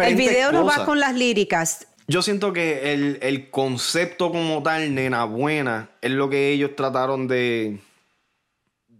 el 0.02 0.14
video 0.16 0.52
no 0.52 0.64
va 0.64 0.85
con 0.85 1.00
las 1.00 1.14
líricas. 1.14 1.87
Yo 2.09 2.23
siento 2.23 2.52
que 2.52 2.92
el, 3.21 3.50
concepto 3.50 4.30
como 4.30 4.62
tal, 4.62 4.95
nena 4.95 5.25
buena, 5.25 5.90
es 6.00 6.12
lo 6.12 6.30
que 6.30 6.52
ellos 6.52 6.76
trataron 6.76 7.26
de, 7.26 7.80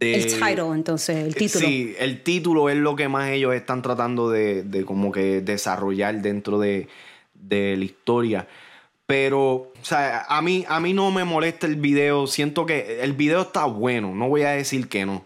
el 0.01 0.27
title, 0.27 0.73
entonces, 0.75 1.17
el 1.25 1.35
título. 1.35 1.67
Sí, 1.67 1.95
el 1.99 2.23
título 2.23 2.69
es 2.69 2.77
lo 2.77 2.97
que 2.97 3.09
más 3.09 3.31
ellos 3.31 3.55
están 3.55 3.81
tratando 3.81 4.29
de, 4.29 4.65
de 4.65 4.85
como 4.85 5.13
que 5.13 5.41
desarrollar 5.41 6.21
dentro 6.21 6.59
de, 6.59 6.89
de 7.35 7.77
la 7.77 7.85
historia. 7.85 8.49
Pero, 9.07 9.45
o 9.45 9.73
sea, 9.83 10.27
a 10.29 10.43
mí, 10.43 10.65
a 10.69 10.81
mí 10.81 10.93
no 10.93 11.11
me 11.13 11.25
molesta 11.25 11.67
el 11.67 11.77
video. 11.77 12.27
Siento 12.27 12.67
que 12.67 13.03
el 13.03 13.13
video 13.13 13.43
está 13.43 13.65
bueno. 13.65 14.15
No 14.15 14.29
voy 14.29 14.43
a 14.43 14.51
decir 14.51 14.89
que 14.89 15.07
no. 15.07 15.25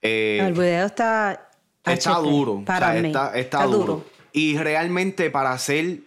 Eh, 0.00 0.38
el 0.40 0.52
video 0.52 0.86
está. 0.86 1.50
Está 1.84 2.18
duro. 2.18 2.62
Para 2.64 2.92
mí. 2.94 3.12
Está, 3.34 3.64
duro. 3.64 4.04
Y 4.32 4.56
realmente 4.58 5.28
para 5.30 5.52
hacer 5.52 6.00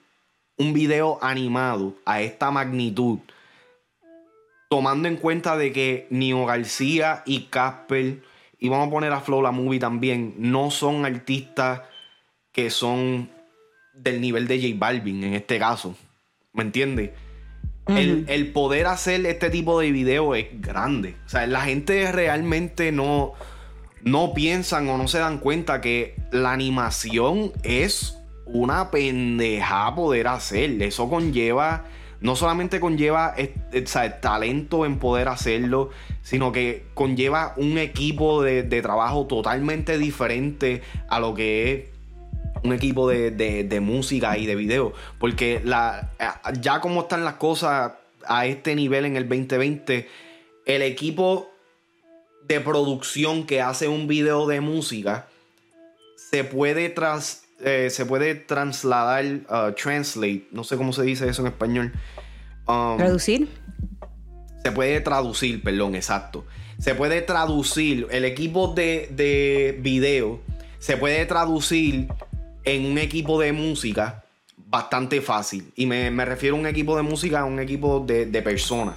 un 0.58 0.72
video 0.72 1.20
animado 1.22 1.96
a 2.06 2.22
esta 2.22 2.52
magnitud, 2.52 3.20
tomando 4.70 5.08
en 5.10 5.18
cuenta 5.18 5.58
de 5.58 5.74
que 5.74 6.08
Nio 6.10 6.46
García 6.46 7.24
y 7.26 7.46
Casper, 7.46 8.24
y 8.60 8.70
vamos 8.70 8.88
a 8.88 8.92
poner 8.92 9.12
a 9.12 9.20
Flow 9.20 9.42
la 9.42 9.52
movie 9.52 9.80
también, 9.80 10.36
no 10.38 10.72
son 10.72 11.06
artistas 11.06 11.82
que 12.54 12.70
son 12.70 13.30
del 13.94 14.22
nivel 14.22 14.48
de 14.48 14.62
J 14.62 14.76
Balvin 14.78 15.24
en 15.24 15.34
este 15.34 15.60
caso. 15.60 15.98
¿Me 16.54 16.64
entiendes? 16.64 17.12
el, 17.88 18.52
poder 18.54 18.86
hacer 18.88 19.26
este 19.26 19.50
tipo 19.50 19.80
de 19.80 19.92
video 19.92 20.36
es 20.36 20.48
grande. 20.62 21.16
O 21.26 21.30
sea, 21.30 21.46
la 21.48 21.62
gente 21.62 22.12
realmente 22.12 22.92
no, 22.92 23.34
no 24.04 24.34
piensan 24.34 24.88
o 24.90 24.98
no 24.98 25.08
se 25.08 25.20
dan 25.20 25.40
cuenta 25.40 25.82
que 25.82 26.16
la 26.32 26.52
animación 26.54 27.52
es 27.64 28.18
una 28.46 28.92
pendeja 28.92 29.94
poder 29.96 30.28
hacer. 30.28 30.82
Eso 30.82 31.10
conlleva, 31.10 31.86
no 32.22 32.36
solamente 32.36 32.80
conlleva 32.80 33.36
talento 34.22 34.86
en 34.86 34.98
poder 34.98 35.28
hacerlo, 35.28 35.90
sino 36.22 36.52
que 36.52 36.86
conlleva 36.94 37.54
un 37.58 37.78
equipo 37.78 38.44
de, 38.44 38.64
de 38.64 38.82
trabajo 38.82 39.26
totalmente 39.26 39.98
diferente 39.98 40.82
a 41.10 41.20
lo 41.20 41.34
que 41.34 41.74
es 41.74 41.93
un 42.64 42.74
equipo 42.74 43.10
de, 43.10 43.80
música 43.82 44.38
y 44.38 44.46
de 44.46 44.56
video. 44.56 44.94
Porque 45.20 45.62
la, 45.64 46.12
ya 46.60 46.80
como 46.80 47.02
están 47.02 47.24
las 47.24 47.36
cosas 47.36 47.94
a 48.26 48.46
este 48.46 48.76
nivel 48.76 49.06
en 49.06 49.18
el 49.18 49.28
2020, 49.28 50.08
el 50.66 50.82
equipo 50.82 51.52
de 52.48 52.60
producción 52.60 53.46
que 53.46 53.62
hace 53.62 53.88
un 53.88 54.08
video 54.08 54.48
de 54.48 54.62
música 54.62 55.28
se 56.16 56.44
puede 56.44 56.90
tras, 56.90 57.44
eh, 57.60 57.90
se 57.90 58.06
puede 58.06 58.36
trasladar, 58.36 59.26
uh, 59.26 59.74
translate, 59.74 60.48
no 60.52 60.64
sé 60.64 60.78
cómo 60.78 60.94
se 60.94 61.04
dice 61.04 61.28
eso 61.28 61.42
en 61.42 61.48
español. 61.50 61.94
Um, 62.68 62.98
¿Traducir? 62.98 63.48
Se 64.64 64.72
puede 64.72 65.02
traducir, 65.02 65.62
perdón, 65.62 65.96
exacto. 65.96 66.46
Se 66.80 66.96
puede 66.96 67.22
traducir, 67.22 68.08
el 68.12 68.26
equipo 68.26 68.74
de, 68.74 69.10
de 69.12 69.78
video 69.82 70.42
se 70.80 70.98
puede 70.98 71.26
traducir 71.26 72.08
en 72.66 72.86
un 72.86 72.98
equipo 72.98 73.40
de 73.40 73.54
música 73.54 74.24
bastante 74.74 75.22
fácil. 75.22 75.72
Y 75.76 75.86
me, 75.86 76.26
refiero 76.26 76.56
a 76.56 76.60
un 76.60 76.68
equipo 76.68 76.96
de 76.96 77.04
música, 77.04 77.42
a 77.42 77.46
un 77.46 77.60
equipo 77.60 78.00
de, 78.00 78.42
personas. 78.42 78.96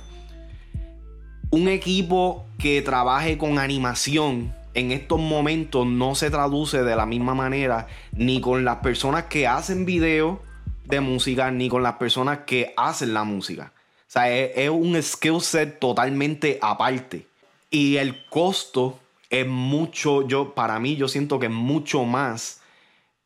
Un 1.51 1.69
equipo 1.69 2.47
que 2.59 2.83
trabaje 2.83 3.39
con 3.39 3.59
animación 3.59 4.55
en 4.75 4.93
estos 4.93 5.21
momentos 5.21 5.87
no 5.87 6.15
se 6.15 6.31
traduce 6.31 6.83
de 6.83 6.97
la 6.97 7.07
misma 7.07 7.35
manera 7.35 7.87
ni 8.13 8.41
con 8.41 8.65
las 8.65 8.77
personas 8.77 9.25
que 9.25 9.47
hacen 9.47 9.87
videos 9.87 10.39
de 10.85 11.01
música 11.01 11.51
ni 11.51 11.69
con 11.69 11.83
las 11.83 11.95
personas 11.95 12.41
que 12.47 12.75
hacen 12.77 13.15
la 13.15 13.25
música. 13.25 13.73
O 14.01 14.11
sea, 14.11 14.31
es, 14.31 14.71
un 14.71 15.01
skill 15.03 15.41
set 15.41 15.79
totalmente 15.79 16.59
aparte. 16.63 17.27
Y 17.71 17.97
el 17.97 18.25
costo 18.27 18.99
es 19.29 19.47
mucho, 19.47 20.27
yo, 20.27 20.55
para 20.55 20.79
mí, 20.79 20.97
yo 20.97 21.09
siento 21.09 21.39
que 21.39 21.47
es 21.47 21.53
mucho 21.53 22.05
más, 22.05 22.61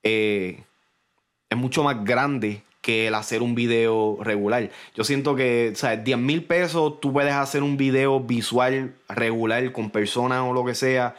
eh, 0.02 0.62
es 1.49 1.59
mucho 1.59 1.83
más 1.83 2.04
grande 2.04 2.62
que 2.80 3.09
el 3.09 3.14
hacer 3.14 3.42
un 3.42 3.54
video 3.54 4.19
regular. 4.23 4.71
Yo 4.95 5.04
siento 5.04 5.37
que, 5.37 5.71
o 5.73 5.76
sea, 5.76 5.97
10 5.97 6.19
mil 6.19 6.45
pesos 6.45 7.00
tú 7.00 7.12
puedes 7.12 7.35
hacer 7.35 7.62
un 7.62 7.76
video 7.76 8.21
visual 8.21 8.95
regular 9.09 9.71
con 9.73 9.90
personas 9.90 10.42
o 10.42 10.52
lo 10.52 10.64
que 10.64 10.75
sea, 10.75 11.14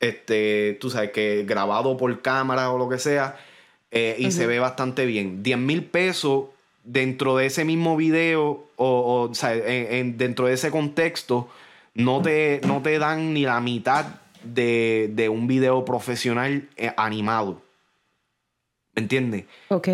este, 0.00 0.78
tú 0.80 0.90
sabes, 0.90 1.10
que 1.10 1.44
grabado 1.46 1.96
por 1.96 2.22
cámara 2.22 2.70
o 2.70 2.78
lo 2.78 2.88
que 2.88 2.98
sea, 2.98 3.36
eh, 3.90 4.16
y 4.18 4.32
se 4.32 4.46
ve 4.46 4.58
bastante 4.58 5.06
bien. 5.06 5.42
10 5.42 5.58
mil 5.58 5.84
pesos 5.84 6.46
dentro 6.84 7.36
de 7.36 7.46
ese 7.46 7.64
mismo 7.64 7.96
video 7.96 8.66
o, 8.76 9.28
o, 9.30 9.34
sea, 9.34 9.50
dentro 9.50 10.46
de 10.46 10.54
ese 10.54 10.70
contexto, 10.70 11.48
no 11.94 12.22
te, 12.22 12.60
no 12.66 12.82
te 12.82 12.98
dan 12.98 13.34
ni 13.34 13.44
la 13.44 13.60
mitad 13.60 14.06
de, 14.42 15.10
de 15.12 15.28
un 15.28 15.46
video 15.46 15.84
profesional 15.84 16.68
eh, 16.76 16.92
animado. 16.96 17.62
¿Me 18.94 19.02
entiendes? 19.02 19.44
Ok. 19.68 19.88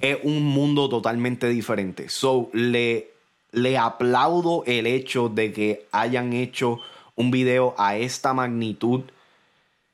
Es 0.00 0.18
un 0.22 0.42
mundo 0.42 0.88
totalmente 0.88 1.48
diferente. 1.48 2.08
So, 2.08 2.50
le, 2.52 3.10
le 3.52 3.78
aplaudo 3.78 4.62
el 4.66 4.86
hecho 4.86 5.28
de 5.28 5.52
que 5.52 5.86
hayan 5.92 6.32
hecho 6.32 6.78
un 7.14 7.30
video 7.30 7.74
a 7.78 7.96
esta 7.96 8.34
magnitud. 8.34 9.02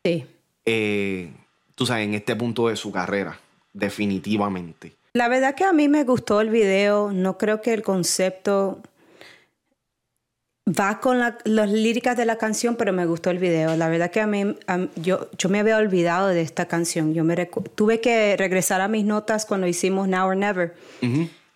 Sí. 0.04 0.26
Eh, 0.66 1.30
tú 1.74 1.86
sabes, 1.86 2.06
en 2.06 2.14
este 2.14 2.36
punto 2.36 2.68
de 2.68 2.76
su 2.76 2.92
carrera. 2.92 3.38
Definitivamente. 3.72 4.92
La 5.14 5.28
verdad 5.28 5.54
que 5.54 5.64
a 5.64 5.72
mí 5.72 5.88
me 5.88 6.04
gustó 6.04 6.40
el 6.40 6.50
video. 6.50 7.12
No 7.12 7.38
creo 7.38 7.60
que 7.60 7.72
el 7.72 7.82
concepto 7.82 8.80
va 10.68 11.00
con 11.00 11.18
las 11.18 11.70
líricas 11.70 12.16
de 12.16 12.24
la 12.24 12.36
canción, 12.36 12.76
pero 12.76 12.92
me 12.92 13.04
gustó 13.06 13.30
el 13.30 13.38
video. 13.38 13.76
La 13.76 13.88
verdad 13.88 14.10
que 14.10 14.20
a 14.20 14.26
mí, 14.26 14.56
yo, 14.96 15.28
yo 15.36 15.48
me 15.48 15.60
había 15.60 15.76
olvidado 15.76 16.28
de 16.28 16.40
esta 16.40 16.66
canción. 16.66 17.14
Yo 17.14 17.24
me 17.24 17.34
tuve 17.74 18.00
que 18.00 18.36
regresar 18.36 18.80
a 18.80 18.88
mis 18.88 19.04
notas 19.04 19.44
cuando 19.44 19.66
hicimos 19.66 20.08
Now 20.08 20.28
or 20.28 20.36
Never. 20.36 20.74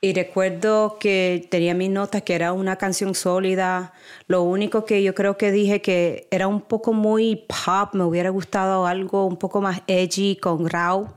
Y 0.01 0.13
recuerdo 0.13 0.99
que 1.01 1.49
tenía 1.51 1.75
mis 1.75 1.91
notas 1.91 2.23
que 2.23 2.35
era 2.35 2.53
una 2.53 2.77
canción 2.77 3.15
sólida. 3.15 3.93
Lo 4.27 4.43
único 4.43 4.85
que 4.85 5.03
yo 5.03 5.15
creo 5.15 5.39
que 5.39 5.51
dije 5.51 5.81
que 5.81 6.29
era 6.31 6.49
un 6.49 6.61
poco 6.61 6.93
muy 6.93 7.47
pop, 7.49 7.95
me 7.95 8.05
hubiera 8.05 8.31
gustado 8.31 8.87
algo 8.87 9.25
un 9.25 9.37
poco 9.37 9.61
más 9.61 9.83
edgy 9.87 10.37
con 10.37 10.69
raw. 10.69 11.15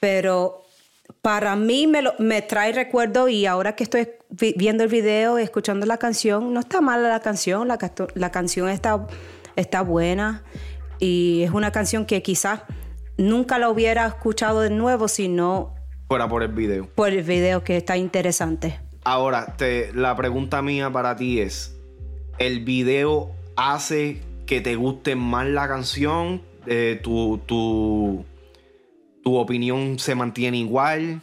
Pero 0.00 0.63
para 1.24 1.56
mí 1.56 1.86
me, 1.86 2.02
me 2.18 2.42
trae 2.42 2.70
recuerdo 2.70 3.28
y 3.28 3.46
ahora 3.46 3.74
que 3.74 3.84
estoy 3.84 4.10
viendo 4.58 4.84
el 4.84 4.90
video 4.90 5.38
y 5.38 5.42
escuchando 5.42 5.86
la 5.86 5.96
canción, 5.96 6.52
no 6.52 6.60
está 6.60 6.82
mala 6.82 7.08
la 7.08 7.20
canción, 7.20 7.66
la, 7.66 7.78
la 8.14 8.30
canción 8.30 8.68
está, 8.68 9.06
está 9.56 9.80
buena 9.80 10.44
y 10.98 11.40
es 11.44 11.50
una 11.50 11.72
canción 11.72 12.04
que 12.04 12.22
quizás 12.22 12.60
nunca 13.16 13.58
la 13.58 13.70
hubiera 13.70 14.06
escuchado 14.06 14.60
de 14.60 14.68
nuevo 14.68 15.08
si 15.08 15.28
no 15.28 15.74
fuera 16.08 16.28
por 16.28 16.42
el 16.42 16.52
video. 16.52 16.90
Por 16.94 17.08
el 17.08 17.22
video 17.22 17.64
que 17.64 17.78
está 17.78 17.96
interesante. 17.96 18.78
Ahora, 19.02 19.56
te, 19.56 19.94
la 19.94 20.14
pregunta 20.16 20.60
mía 20.60 20.92
para 20.92 21.16
ti 21.16 21.40
es, 21.40 21.74
¿el 22.36 22.62
video 22.64 23.30
hace 23.56 24.20
que 24.44 24.60
te 24.60 24.76
guste 24.76 25.16
más 25.16 25.46
la 25.46 25.68
canción? 25.68 26.42
Eh, 26.66 27.00
tu, 27.02 27.38
tu 27.46 28.26
¿Tu 29.24 29.36
opinión 29.36 29.98
se 29.98 30.14
mantiene 30.14 30.58
igual? 30.58 31.22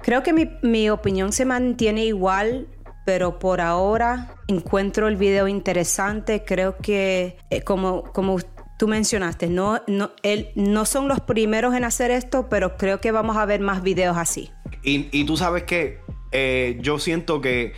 Creo 0.00 0.22
que 0.22 0.32
mi, 0.62 0.88
opinión 0.88 1.32
se 1.32 1.44
mantiene 1.44 2.06
igual, 2.06 2.68
pero 3.04 3.38
por 3.38 3.60
ahora 3.60 4.36
encuentro 4.48 5.08
el 5.08 5.16
video 5.16 5.48
interesante. 5.48 6.44
Creo 6.44 6.78
que, 6.78 7.36
eh, 7.50 7.60
como, 7.62 8.04
como 8.04 8.38
tú 8.78 8.88
mencionaste, 8.88 9.48
no, 9.48 9.82
no, 9.86 10.12
no 10.54 10.84
son 10.86 11.08
los 11.08 11.20
primeros 11.20 11.74
en 11.74 11.84
hacer 11.84 12.10
esto, 12.10 12.48
pero 12.48 12.76
creo 12.76 13.00
que 13.00 13.10
vamos 13.10 13.36
a 13.36 13.44
ver 13.44 13.60
más 13.60 13.82
videos 13.82 14.16
así. 14.16 14.50
Y, 14.82 15.24
tú 15.24 15.36
sabes 15.36 15.64
que 15.64 15.98
eh, 16.32 16.78
yo 16.80 16.98
siento 16.98 17.40
que 17.40 17.74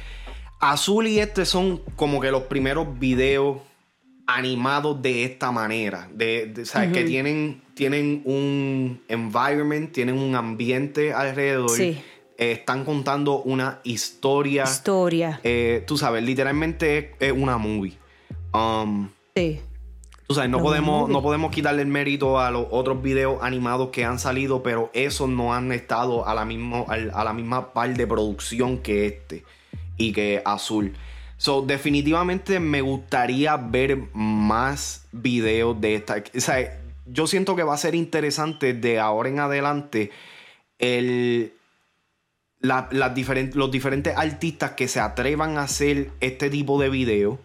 Azul 0.61 1.07
y 1.07 1.19
este 1.19 1.47
son 1.47 1.83
como 1.97 2.21
que 2.21 2.31
los 2.31 2.43
primeros 2.43 2.99
videos 2.99 3.59
animados 4.29 5.01
de 5.01 5.25
esta 5.25 5.51
manera, 5.51 6.07
de, 6.13 6.53
que 6.93 7.05
tienen, 7.05 7.63
tienen 7.73 8.21
un 8.27 9.01
environment, 9.09 9.91
tienen 9.91 10.19
un 10.19 10.37
ambiente 10.37 11.15
alrededor. 11.15 11.71
Sí. 11.71 11.99
Eh, 12.37 12.53
están 12.53 12.85
contando 12.85 13.41
una 13.41 13.81
historia. 13.85 14.65
Historia. 14.65 15.41
Eh, 15.43 15.83
tú 15.87 15.97
sabes, 15.97 16.23
literalmente 16.23 17.17
es 17.19 17.33
una 17.33 17.57
movie. 17.57 17.97
Um, 18.53 19.09
sí. 19.35 19.61
Tú 20.27 20.35
sabes, 20.35 20.51
no 20.51 20.61
podemos, 20.61 21.09
no 21.09 21.23
podemos 21.23 21.51
quitarle 21.51 21.81
el 21.81 21.89
mérito 21.89 22.39
a 22.39 22.51
los 22.51 22.67
otros 22.71 23.01
videos 23.03 23.43
animados 23.43 23.89
que 23.89 24.05
han 24.05 24.19
salido, 24.19 24.63
pero 24.63 24.91
esos 24.93 25.31
no 25.31 25.55
han 25.55 25.73
estado 25.73 26.29
a 26.29 26.35
la, 26.35 26.45
mismo, 26.45 26.85
a 26.91 27.25
la 27.25 27.33
misma 27.33 27.73
par 27.73 27.97
de 27.97 28.07
producción 28.07 28.77
que 28.77 29.07
este 29.07 29.45
y 29.97 30.13
que 30.13 30.43
Azul. 30.45 30.93
So, 31.39 31.63
definitivamente 31.63 32.59
me 32.59 32.81
gustaría 32.81 33.57
ver 33.57 33.97
más 34.13 35.07
videos 35.13 35.81
de 35.81 35.95
esta. 35.95 36.23
O 36.37 36.41
sea, 36.41 36.81
yo 37.07 37.29
siento 37.29 37.55
que 37.55 37.63
va 37.63 37.75
a 37.75 37.79
ser 37.79 37.95
interesante 37.95 38.75
de 38.75 38.99
ahora 38.99 39.29
en 39.29 39.39
adelante 39.39 40.11
el, 40.81 41.53
los 42.61 43.71
diferentes 43.71 44.17
artistas 44.17 44.73
que 44.73 44.89
se 44.89 44.99
atrevan 44.99 45.59
a 45.59 45.63
hacer 45.63 46.11
este 46.21 46.51
tipo 46.51 46.81
de 46.81 46.91
videos 46.91 47.39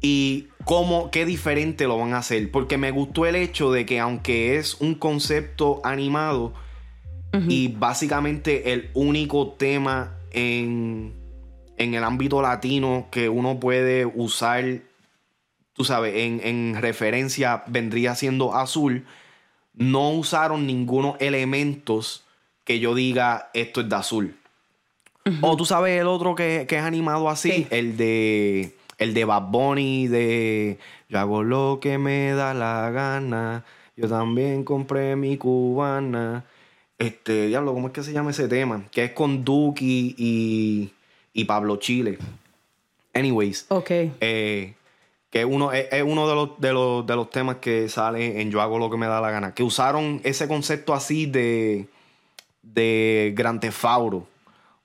y 0.00 0.48
cómo, 0.64 1.12
qué 1.12 1.24
diferente 1.24 1.86
lo 1.86 1.98
van 1.98 2.12
a 2.12 2.18
hacer. 2.18 2.50
Porque 2.50 2.76
me 2.76 2.90
gustó 2.90 3.24
el 3.26 3.36
hecho 3.36 3.70
de 3.70 3.86
que 3.86 4.00
aunque 4.00 4.56
es 4.56 4.80
un 4.80 4.96
concepto 4.96 5.80
animado 5.84 6.52
y 7.48 7.68
básicamente 7.68 8.72
el 8.72 8.88
único 8.94 9.48
tema 9.52 10.16
en 10.30 11.12
en 11.78 11.94
el 11.94 12.04
ámbito 12.04 12.42
latino 12.42 13.08
que 13.10 13.28
uno 13.28 13.60
puede 13.60 14.06
usar, 14.06 14.64
tú 15.72 15.84
sabes, 15.84 16.14
en, 16.16 16.80
referencia 16.80 17.64
vendría 17.66 18.14
siendo 18.14 18.54
azul, 18.54 19.04
no 19.74 20.10
usaron 20.10 20.66
ninguno 20.66 21.16
elementos 21.20 22.24
que 22.64 22.80
yo 22.80 22.94
diga 22.94 23.50
esto 23.54 23.80
es 23.80 23.88
de 23.88 23.96
azul. 23.96 24.36
O 25.40 25.56
tú 25.56 25.64
sabes 25.64 26.00
el 26.00 26.06
otro 26.06 26.36
que, 26.36 26.66
es 26.68 26.82
animado 26.82 27.28
así, 27.28 27.66
el 27.70 27.96
de 27.96 28.76
el 28.98 29.12
de 29.12 29.24
Bad 29.24 29.50
Bunny, 29.50 30.06
de 30.06 30.78
yo 31.08 31.18
hago 31.18 31.42
lo 31.42 31.78
que 31.80 31.98
me 31.98 32.32
da 32.32 32.54
la 32.54 32.90
gana, 32.90 33.64
yo 33.96 34.08
también 34.08 34.64
compré 34.64 35.16
mi 35.16 35.36
cubana. 35.36 36.44
Este, 36.98 37.48
diablo, 37.48 37.74
¿cómo 37.74 37.88
es 37.88 37.92
que 37.92 38.02
se 38.02 38.12
llama 38.12 38.30
ese 38.30 38.48
tema? 38.48 38.84
Que 38.90 39.04
es 39.04 39.12
con 39.12 39.44
Duki 39.44 40.14
y 40.16 40.92
y 41.36 41.44
Pablo 41.44 41.76
Chile. 41.76 42.18
Anyways. 43.12 43.66
Ok. 43.68 43.90
Eh, 44.20 44.74
que 45.30 45.44
uno, 45.44 45.70
es, 45.72 46.02
uno 46.02 46.26
de 46.26 46.34
los, 46.34 46.60
de, 46.60 46.72
los, 46.72 47.06
de 47.06 47.14
los 47.14 47.30
temas 47.30 47.56
que 47.56 47.90
sale 47.90 48.40
en 48.40 48.50
Yo 48.50 48.62
hago 48.62 48.78
lo 48.78 48.90
que 48.90 48.96
me 48.96 49.06
da 49.06 49.20
la 49.20 49.30
gana. 49.30 49.54
Que 49.54 49.62
usaron 49.62 50.22
ese 50.24 50.48
concepto 50.48 50.94
así 50.94 51.26
de, 51.26 51.88
de 52.62 53.34
Gran 53.36 53.60
Tefauro 53.60 54.26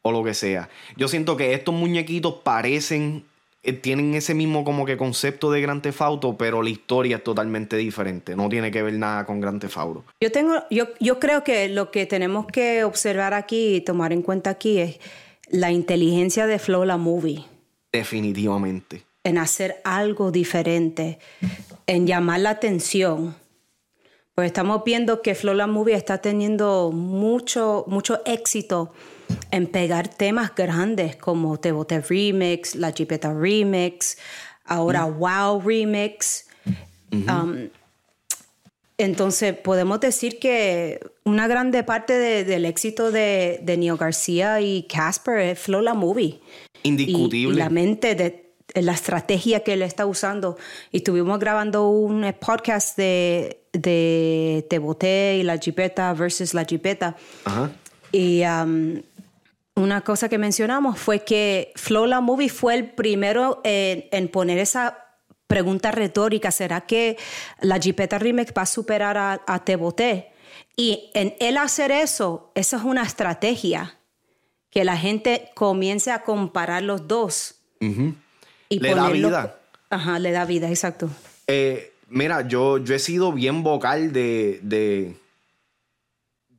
o 0.02 0.12
lo 0.12 0.24
que 0.26 0.34
sea. 0.34 0.68
Yo 0.98 1.08
siento 1.08 1.38
que 1.38 1.54
estos 1.54 1.74
muñequitos 1.74 2.34
parecen, 2.44 3.24
eh, 3.64 3.72
tienen 3.72 4.14
ese 4.14 4.34
mismo 4.34 4.66
como 4.66 4.86
que 4.86 4.98
concepto 4.98 5.52
de 5.52 5.62
Gran 5.62 5.82
Tefauto, 5.82 6.36
pero 6.38 6.62
la 6.62 6.70
historia 6.70 7.18
es 7.18 7.24
totalmente 7.24 7.78
diferente. 7.78 8.36
No 8.36 8.50
tiene 8.50 8.72
que 8.72 8.84
ver 8.84 8.96
nada 8.96 9.26
con 9.26 9.40
Gran 9.40 9.60
Tefauro. 9.60 10.04
Yo, 10.20 10.34
tengo, 10.34 10.56
yo, 10.70 10.88
yo 11.00 11.18
creo 11.18 11.46
que 11.46 11.70
lo 11.70 11.92
que 11.92 12.06
tenemos 12.06 12.46
que 12.48 12.84
observar 12.84 13.34
aquí 13.34 13.76
y 13.76 13.82
tomar 13.82 14.12
en 14.12 14.22
cuenta 14.22 14.50
aquí 14.50 14.80
es 14.80 15.00
la 15.52 15.72
inteligencia 15.72 16.48
de 16.48 16.60
Flow 16.60 16.86
la 16.86 16.98
Movie. 16.98 17.46
Definitivamente. 17.92 19.04
En 19.24 19.38
hacer 19.38 19.82
algo 19.84 20.32
diferente, 20.32 21.20
en 21.88 22.08
llamar 22.08 22.40
la 22.40 22.52
atención. 22.52 23.36
Pues 24.34 24.48
estamos 24.48 24.84
viendo 24.86 25.22
que 25.22 25.36
Flow 25.36 25.54
la 25.54 25.68
Movie 25.68 25.96
está 25.96 26.20
teniendo 26.20 26.92
mucho, 26.92 27.84
mucho 27.88 28.22
éxito 28.26 28.94
en 29.52 29.68
pegar 29.68 30.08
temas 30.08 30.56
grandes 30.56 31.16
como 31.16 31.60
Te 31.60 31.72
Bote 31.72 32.02
Remix, 32.02 32.76
La 32.76 32.94
Chipeta 32.94 33.34
Remix, 33.34 34.18
ahora 34.66 35.06
mm. 35.06 35.20
Wow 35.20 35.62
Remix. 35.62 36.48
Entonces, 39.04 39.56
podemos 39.56 40.00
decir 40.00 40.40
que 40.40 41.00
una 41.24 41.48
grande 41.48 41.84
parte 41.84 42.18
del 42.44 42.66
éxito 42.66 43.12
de, 43.12 43.60
de 43.64 43.78
Neo 43.78 43.98
García 43.98 44.62
y 44.62 44.84
Casper 44.84 45.40
es 45.40 45.60
Flow 45.60 45.82
la 45.82 45.94
Movie. 45.94 46.40
Indiscutible. 46.84 47.56
Y, 47.56 47.58
la 47.58 47.70
mente 47.70 48.16
de, 48.16 48.52
la 48.76 48.94
estrategia 48.94 49.62
que 49.62 49.74
él 49.74 49.82
está 49.82 50.06
usando. 50.06 50.58
Y 50.92 50.98
estuvimos 50.98 51.40
grabando 51.40 51.90
un 51.90 52.34
podcast 52.40 52.98
de, 52.98 53.62
de 53.74 54.66
Te 54.70 54.80
Boté 54.80 55.38
y 55.40 55.44
la 55.44 55.58
Jipeta 55.58 56.14
versus 56.14 56.54
la 56.54 56.66
Jipeta. 56.66 57.16
Y 58.12 58.44
um, 58.44 59.02
una 59.76 60.02
cosa 60.02 60.30
que 60.30 60.38
mencionamos 60.38 61.00
fue 61.00 61.24
que 61.24 61.72
Flow 61.76 62.06
La 62.06 62.22
Movie 62.22 62.50
fue 62.50 62.76
el 62.76 62.92
primero 62.92 63.62
en, 63.64 64.28
poner 64.28 64.58
esa 64.58 65.01
pregunta 65.52 65.92
retórica, 65.92 66.50
¿será 66.50 66.82
que 66.82 67.18
la 67.60 67.78
Jipeta 67.78 68.18
Remix 68.18 68.54
va 68.58 68.62
a 68.62 68.66
superar 68.66 69.18
a, 69.18 69.42
a 69.46 69.66
Te 69.66 69.76
Boté? 69.76 70.32
Y 70.78 71.12
en 71.14 71.36
él 71.40 71.58
hacer 71.58 71.92
eso, 71.92 72.52
esa 72.56 72.78
es 72.78 72.84
una 72.84 73.04
estrategia, 73.04 73.98
que 74.70 74.86
la 74.86 74.96
gente 74.96 75.52
comience 75.54 76.10
a 76.10 76.24
comparar 76.24 76.84
los 76.84 77.06
dos. 77.08 77.56
y 77.82 78.80
le 78.80 78.96
da 78.96 79.10
vida. 79.10 79.60
Ajá, 79.90 80.20
le 80.20 80.32
da 80.32 80.46
vida, 80.46 80.70
exacto. 80.70 81.10
Eh, 81.48 81.92
mira, 82.08 82.48
yo, 82.48 82.78
yo 82.78 82.96
he 82.96 83.00
sido 83.00 83.34
bien 83.34 83.62
vocal 83.62 84.14
de, 84.14 84.62
de, 84.64 85.18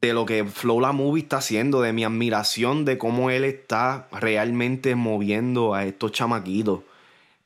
de 0.02 0.12
lo 0.12 0.26
que 0.26 0.44
Flow 0.44 0.81
La 0.81 0.92
Movie 0.92 1.22
está 1.22 1.38
haciendo, 1.38 1.81
de 1.81 1.94
mi 1.94 2.05
admiración 2.05 2.85
de 2.85 2.98
cómo 2.98 3.31
él 3.31 3.44
está 3.44 4.09
realmente 4.12 4.94
moviendo 4.96 5.72
a 5.72 5.87
estos 5.87 6.12
chamaquitos. 6.12 6.81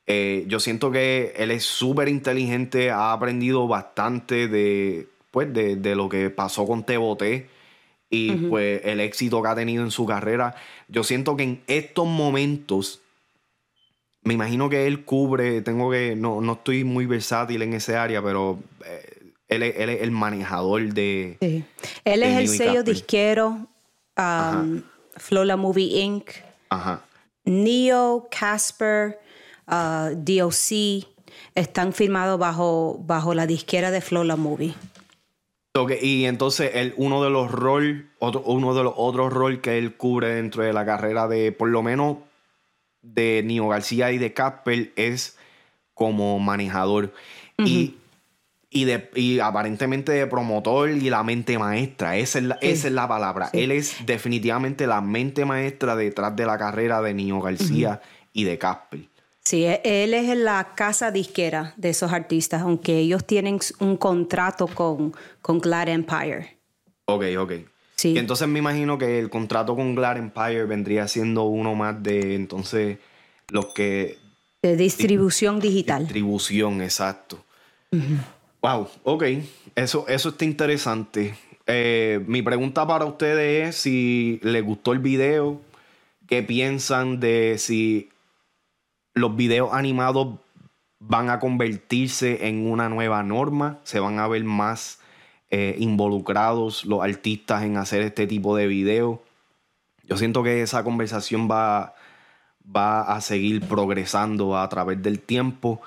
Eh, 0.07 0.45
yo 0.47 0.61
siento 0.61 0.91
que 0.91 1.35
él 1.37 1.51
es 1.51 1.65
súper 1.65 2.09
inteligente, 2.09 2.91
ha 2.91 3.13
aprendido 3.13 3.67
bastante 3.67 4.47
de, 4.47 5.09
pues, 5.31 5.53
de, 5.53 5.77
de, 5.77 5.97
lo 5.97 6.09
que 6.09 6.31
pasó 6.31 6.65
con 6.67 6.85
Teboté 6.85 7.49
y 8.09 8.33
pues 8.49 8.83
el 8.85 9.01
éxito 9.01 9.43
que 9.43 9.49
ha 9.49 9.55
tenido 9.55 9.83
en 9.83 9.91
su 9.91 10.07
carrera. 10.07 10.55
Yo 10.89 11.03
siento 11.03 11.37
que 11.37 11.43
en 11.43 11.63
estos 11.67 12.07
momentos, 12.07 13.01
me 14.23 14.35
imagino 14.35 14.69
que 14.69 14.87
él 14.87 15.05
cubre, 15.05 15.61
tengo 15.63 15.91
que, 15.91 16.15
no, 16.17 16.41
no 16.41 16.53
estoy 16.55 16.85
muy 16.85 17.07
versátil 17.07 17.63
en 17.63 17.75
ese 17.75 17.97
área, 17.97 18.23
pero 18.23 18.61
eh, 18.85 19.33
él, 19.49 19.63
es, 19.65 20.03
el 20.03 20.11
manejador 20.11 20.93
de... 20.95 21.37
Sí. 21.41 21.65
Él 22.05 22.23
es 22.23 22.39
el 22.39 22.49
sello 22.49 22.83
disquero 22.83 23.67
um, 24.17 24.83
Flola 25.17 25.57
Movie 25.57 26.01
Inc. 26.01 26.31
Ajá. 26.69 27.03
Neo, 27.45 28.29
Casper, 28.31 29.19
uh, 29.69 30.15
DOC 30.15 31.07
están 31.55 31.93
firmados 31.93 32.39
bajo, 32.39 32.99
bajo 33.05 33.35
la 33.35 33.47
disquera 33.47 33.91
de 33.91 34.01
Flola 34.01 34.37
Movie 34.37 34.75
y 36.01 36.25
entonces 36.25 36.71
él, 36.75 36.95
uno 36.97 37.23
de 37.23 37.31
los 37.31 37.51
roles, 37.51 38.05
uno 38.21 38.75
de 38.75 38.83
los 38.83 38.95
otros 38.97 39.33
roles 39.33 39.61
que 39.61 39.79
él 39.79 39.95
cubre 39.97 40.29
dentro 40.29 40.63
de 40.63 40.73
la 40.73 40.87
carrera 40.87 41.29
de, 41.29 41.53
por 41.53 41.69
lo 41.69 41.83
menos, 41.83 42.19
de 43.03 43.43
Nio 43.45 43.69
García 43.69 44.11
y 44.13 44.19
de 44.19 44.33
Casper 44.33 44.93
es 44.97 45.37
como 45.95 46.39
manejador. 46.39 47.13
y, 47.59 47.97
y, 48.71 48.85
de, 48.85 49.11
y 49.15 49.39
aparentemente 49.39 50.13
de 50.13 50.27
promotor 50.27 50.91
y 50.91 51.09
la 51.11 51.23
mente 51.23 51.59
maestra. 51.59 52.17
Esa 52.17 52.39
es 52.39 52.45
la, 52.45 52.59
esa 52.61 52.89
es 52.89 52.93
la 52.93 53.09
palabra. 53.09 53.51
Él 53.53 53.71
es 53.71 54.05
definitivamente 54.05 54.87
la 54.87 55.01
mente 55.01 55.45
maestra 55.45 55.97
detrás 55.97 56.35
de 56.37 56.47
la 56.47 56.59
carrera 56.59 57.01
de 57.03 57.15
Nio 57.15 57.41
García 57.41 58.01
y 58.33 58.45
de 58.45 58.59
Casper. 58.59 59.01
Sí, 59.47 59.65
e, 59.65 59.81
él 59.85 60.13
es 60.13 60.37
la 60.37 60.73
casa 60.75 61.13
disquera 61.13 61.73
de 61.77 61.91
esos 61.91 62.13
artistas, 62.13 62.63
aunque 62.63 62.99
ellos 62.99 63.25
tienen 63.25 63.61
un 63.79 63.97
contrato 63.97 64.67
con, 64.67 65.15
con 65.41 65.61
Glad 65.61 65.89
Empire. 65.89 66.59
Ok, 67.05 67.27
ok. 67.39 67.53
Sí. 67.95 68.09
Y 68.09 68.19
entonces 68.19 68.49
me 68.49 68.59
imagino 68.59 68.99
que 68.99 69.21
el 69.21 69.31
contrato 69.31 69.77
con 69.77 69.95
Glad 69.95 70.17
Empire 70.17 70.65
vendría 70.65 71.07
siendo 71.07 71.45
uno 71.45 71.77
más 71.77 72.03
de 72.03 72.35
entonces 72.35 72.99
los 73.51 73.67
que... 73.67 74.19
De 74.63 74.77
distribución 74.77 75.61
digital. 75.61 76.03
Distribución, 76.03 76.83
exacto. 76.83 77.45
Wow, 78.63 78.89
ok. 79.05 79.23
Eso, 79.77 80.07
eso 80.09 80.31
está 80.31 80.45
interesante. 80.45 81.37
Eh, 81.69 82.21
mi 82.27 82.43
pregunta 82.43 82.85
para 82.85 83.05
ustedes 83.05 83.69
es 83.69 83.77
si 83.77 84.41
les 84.43 84.65
gustó 84.65 84.93
el 84.93 84.99
video, 84.99 85.61
qué 86.27 86.43
piensan 86.43 87.21
de 87.21 87.59
si 87.59 88.11
los 89.17 89.35
videos 89.35 89.73
animados 89.73 90.39
van 91.01 91.31
a 91.31 91.41
convertirse 91.41 92.47
en 92.49 92.71
una 92.71 92.89
nueva 92.89 93.23
norma, 93.23 93.81
se 93.83 93.99
van 93.99 94.19
a 94.19 94.29
ver 94.29 94.45
más 94.45 95.01
eh, 95.51 95.75
involucrados 95.79 96.85
los 96.85 97.03
artistas 97.03 97.65
en 97.65 97.79
hacer 97.79 98.03
este 98.03 98.27
tipo 98.27 98.55
de 98.57 98.67
videos. 98.67 99.19
Yo 100.05 100.17
siento 100.17 100.43
que 100.43 100.63
esa 100.63 100.85
conversación 100.85 101.49
va, 101.51 101.95
va 102.65 103.03
a 103.03 103.21
seguir 103.23 103.63
progresando 103.67 104.57
a 104.57 104.69
través 104.69 105.03
del 105.03 105.19
tiempo. 105.19 105.81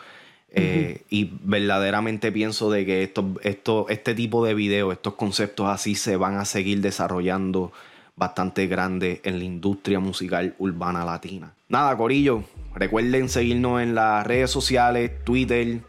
Eh, 0.52 1.04
y 1.12 1.32
verdaderamente 1.44 2.32
pienso 2.32 2.72
de 2.72 2.84
que 2.84 3.04
esto, 3.04 3.36
esto, 3.44 3.86
este 3.90 4.16
tipo 4.16 4.44
de 4.44 4.56
videos, 4.56 4.94
estos 4.94 5.14
conceptos 5.14 5.68
así 5.68 5.94
se 5.94 6.16
van 6.18 6.38
a 6.38 6.46
seguir 6.46 6.82
desarrollando 6.82 7.72
bastante 8.16 8.66
grande 8.66 9.22
en 9.24 9.38
la 9.38 9.46
industria 9.46 10.00
musical 10.00 10.56
urbana 10.58 11.06
latina. 11.06 11.54
Nada, 11.68 11.96
Corillo, 11.96 12.44
recuerden 12.76 13.30
seguirnos 13.30 13.82
en 13.82 13.96
las 13.96 14.26
redes 14.26 14.52
sociales, 14.52 15.24
Twitter, 15.24 15.82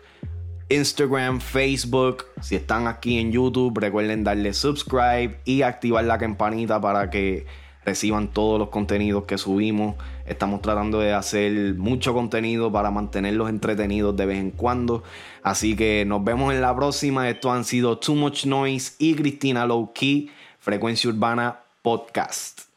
Instagram, 0.69 1.41
Facebook. 1.41 2.27
Si 2.41 2.57
están 2.57 2.87
aquí 2.87 3.19
en 3.19 3.33
YouTube, 3.33 3.79
recuerden 3.79 4.25
darle 4.25 4.53
subscribe 4.55 5.41
y 5.45 5.63
activar 5.63 6.05
la 6.05 6.19
campanita 6.19 6.81
para 6.81 7.11
que 7.11 7.47
reciban 7.85 8.29
todos 8.29 8.59
los 8.59 8.69
contenidos 8.69 9.25
que 9.25 9.39
subimos. 9.39 9.97
Estamos 10.27 10.63
tratando 10.63 11.01
de 11.01 11.13
hacer 11.13 11.75
mucho 11.75 12.15
contenido 12.15 12.71
para 12.71 12.91
mantenerlos 12.91 13.49
entretenidos 13.51 14.17
de 14.17 14.27
vez 14.27 14.39
en 14.39 14.53
cuando. 14.53 15.03
Así 15.43 15.75
que 15.75 16.05
nos 16.07 16.23
vemos 16.23 16.55
en 16.55 16.61
la 16.61 16.75
próxima. 16.75 17.29
Esto 17.29 17.51
han 17.51 17.65
sido 17.65 17.99
Too 17.99 18.15
Much 18.15 18.45
Noise 18.47 18.95
y 18.99 19.15
Cristina 19.15 19.67
Low 19.67 19.93
Key, 19.93 20.31
Frecuencia 20.61 21.11
Urbana 21.11 21.61
Podcast. 21.83 22.70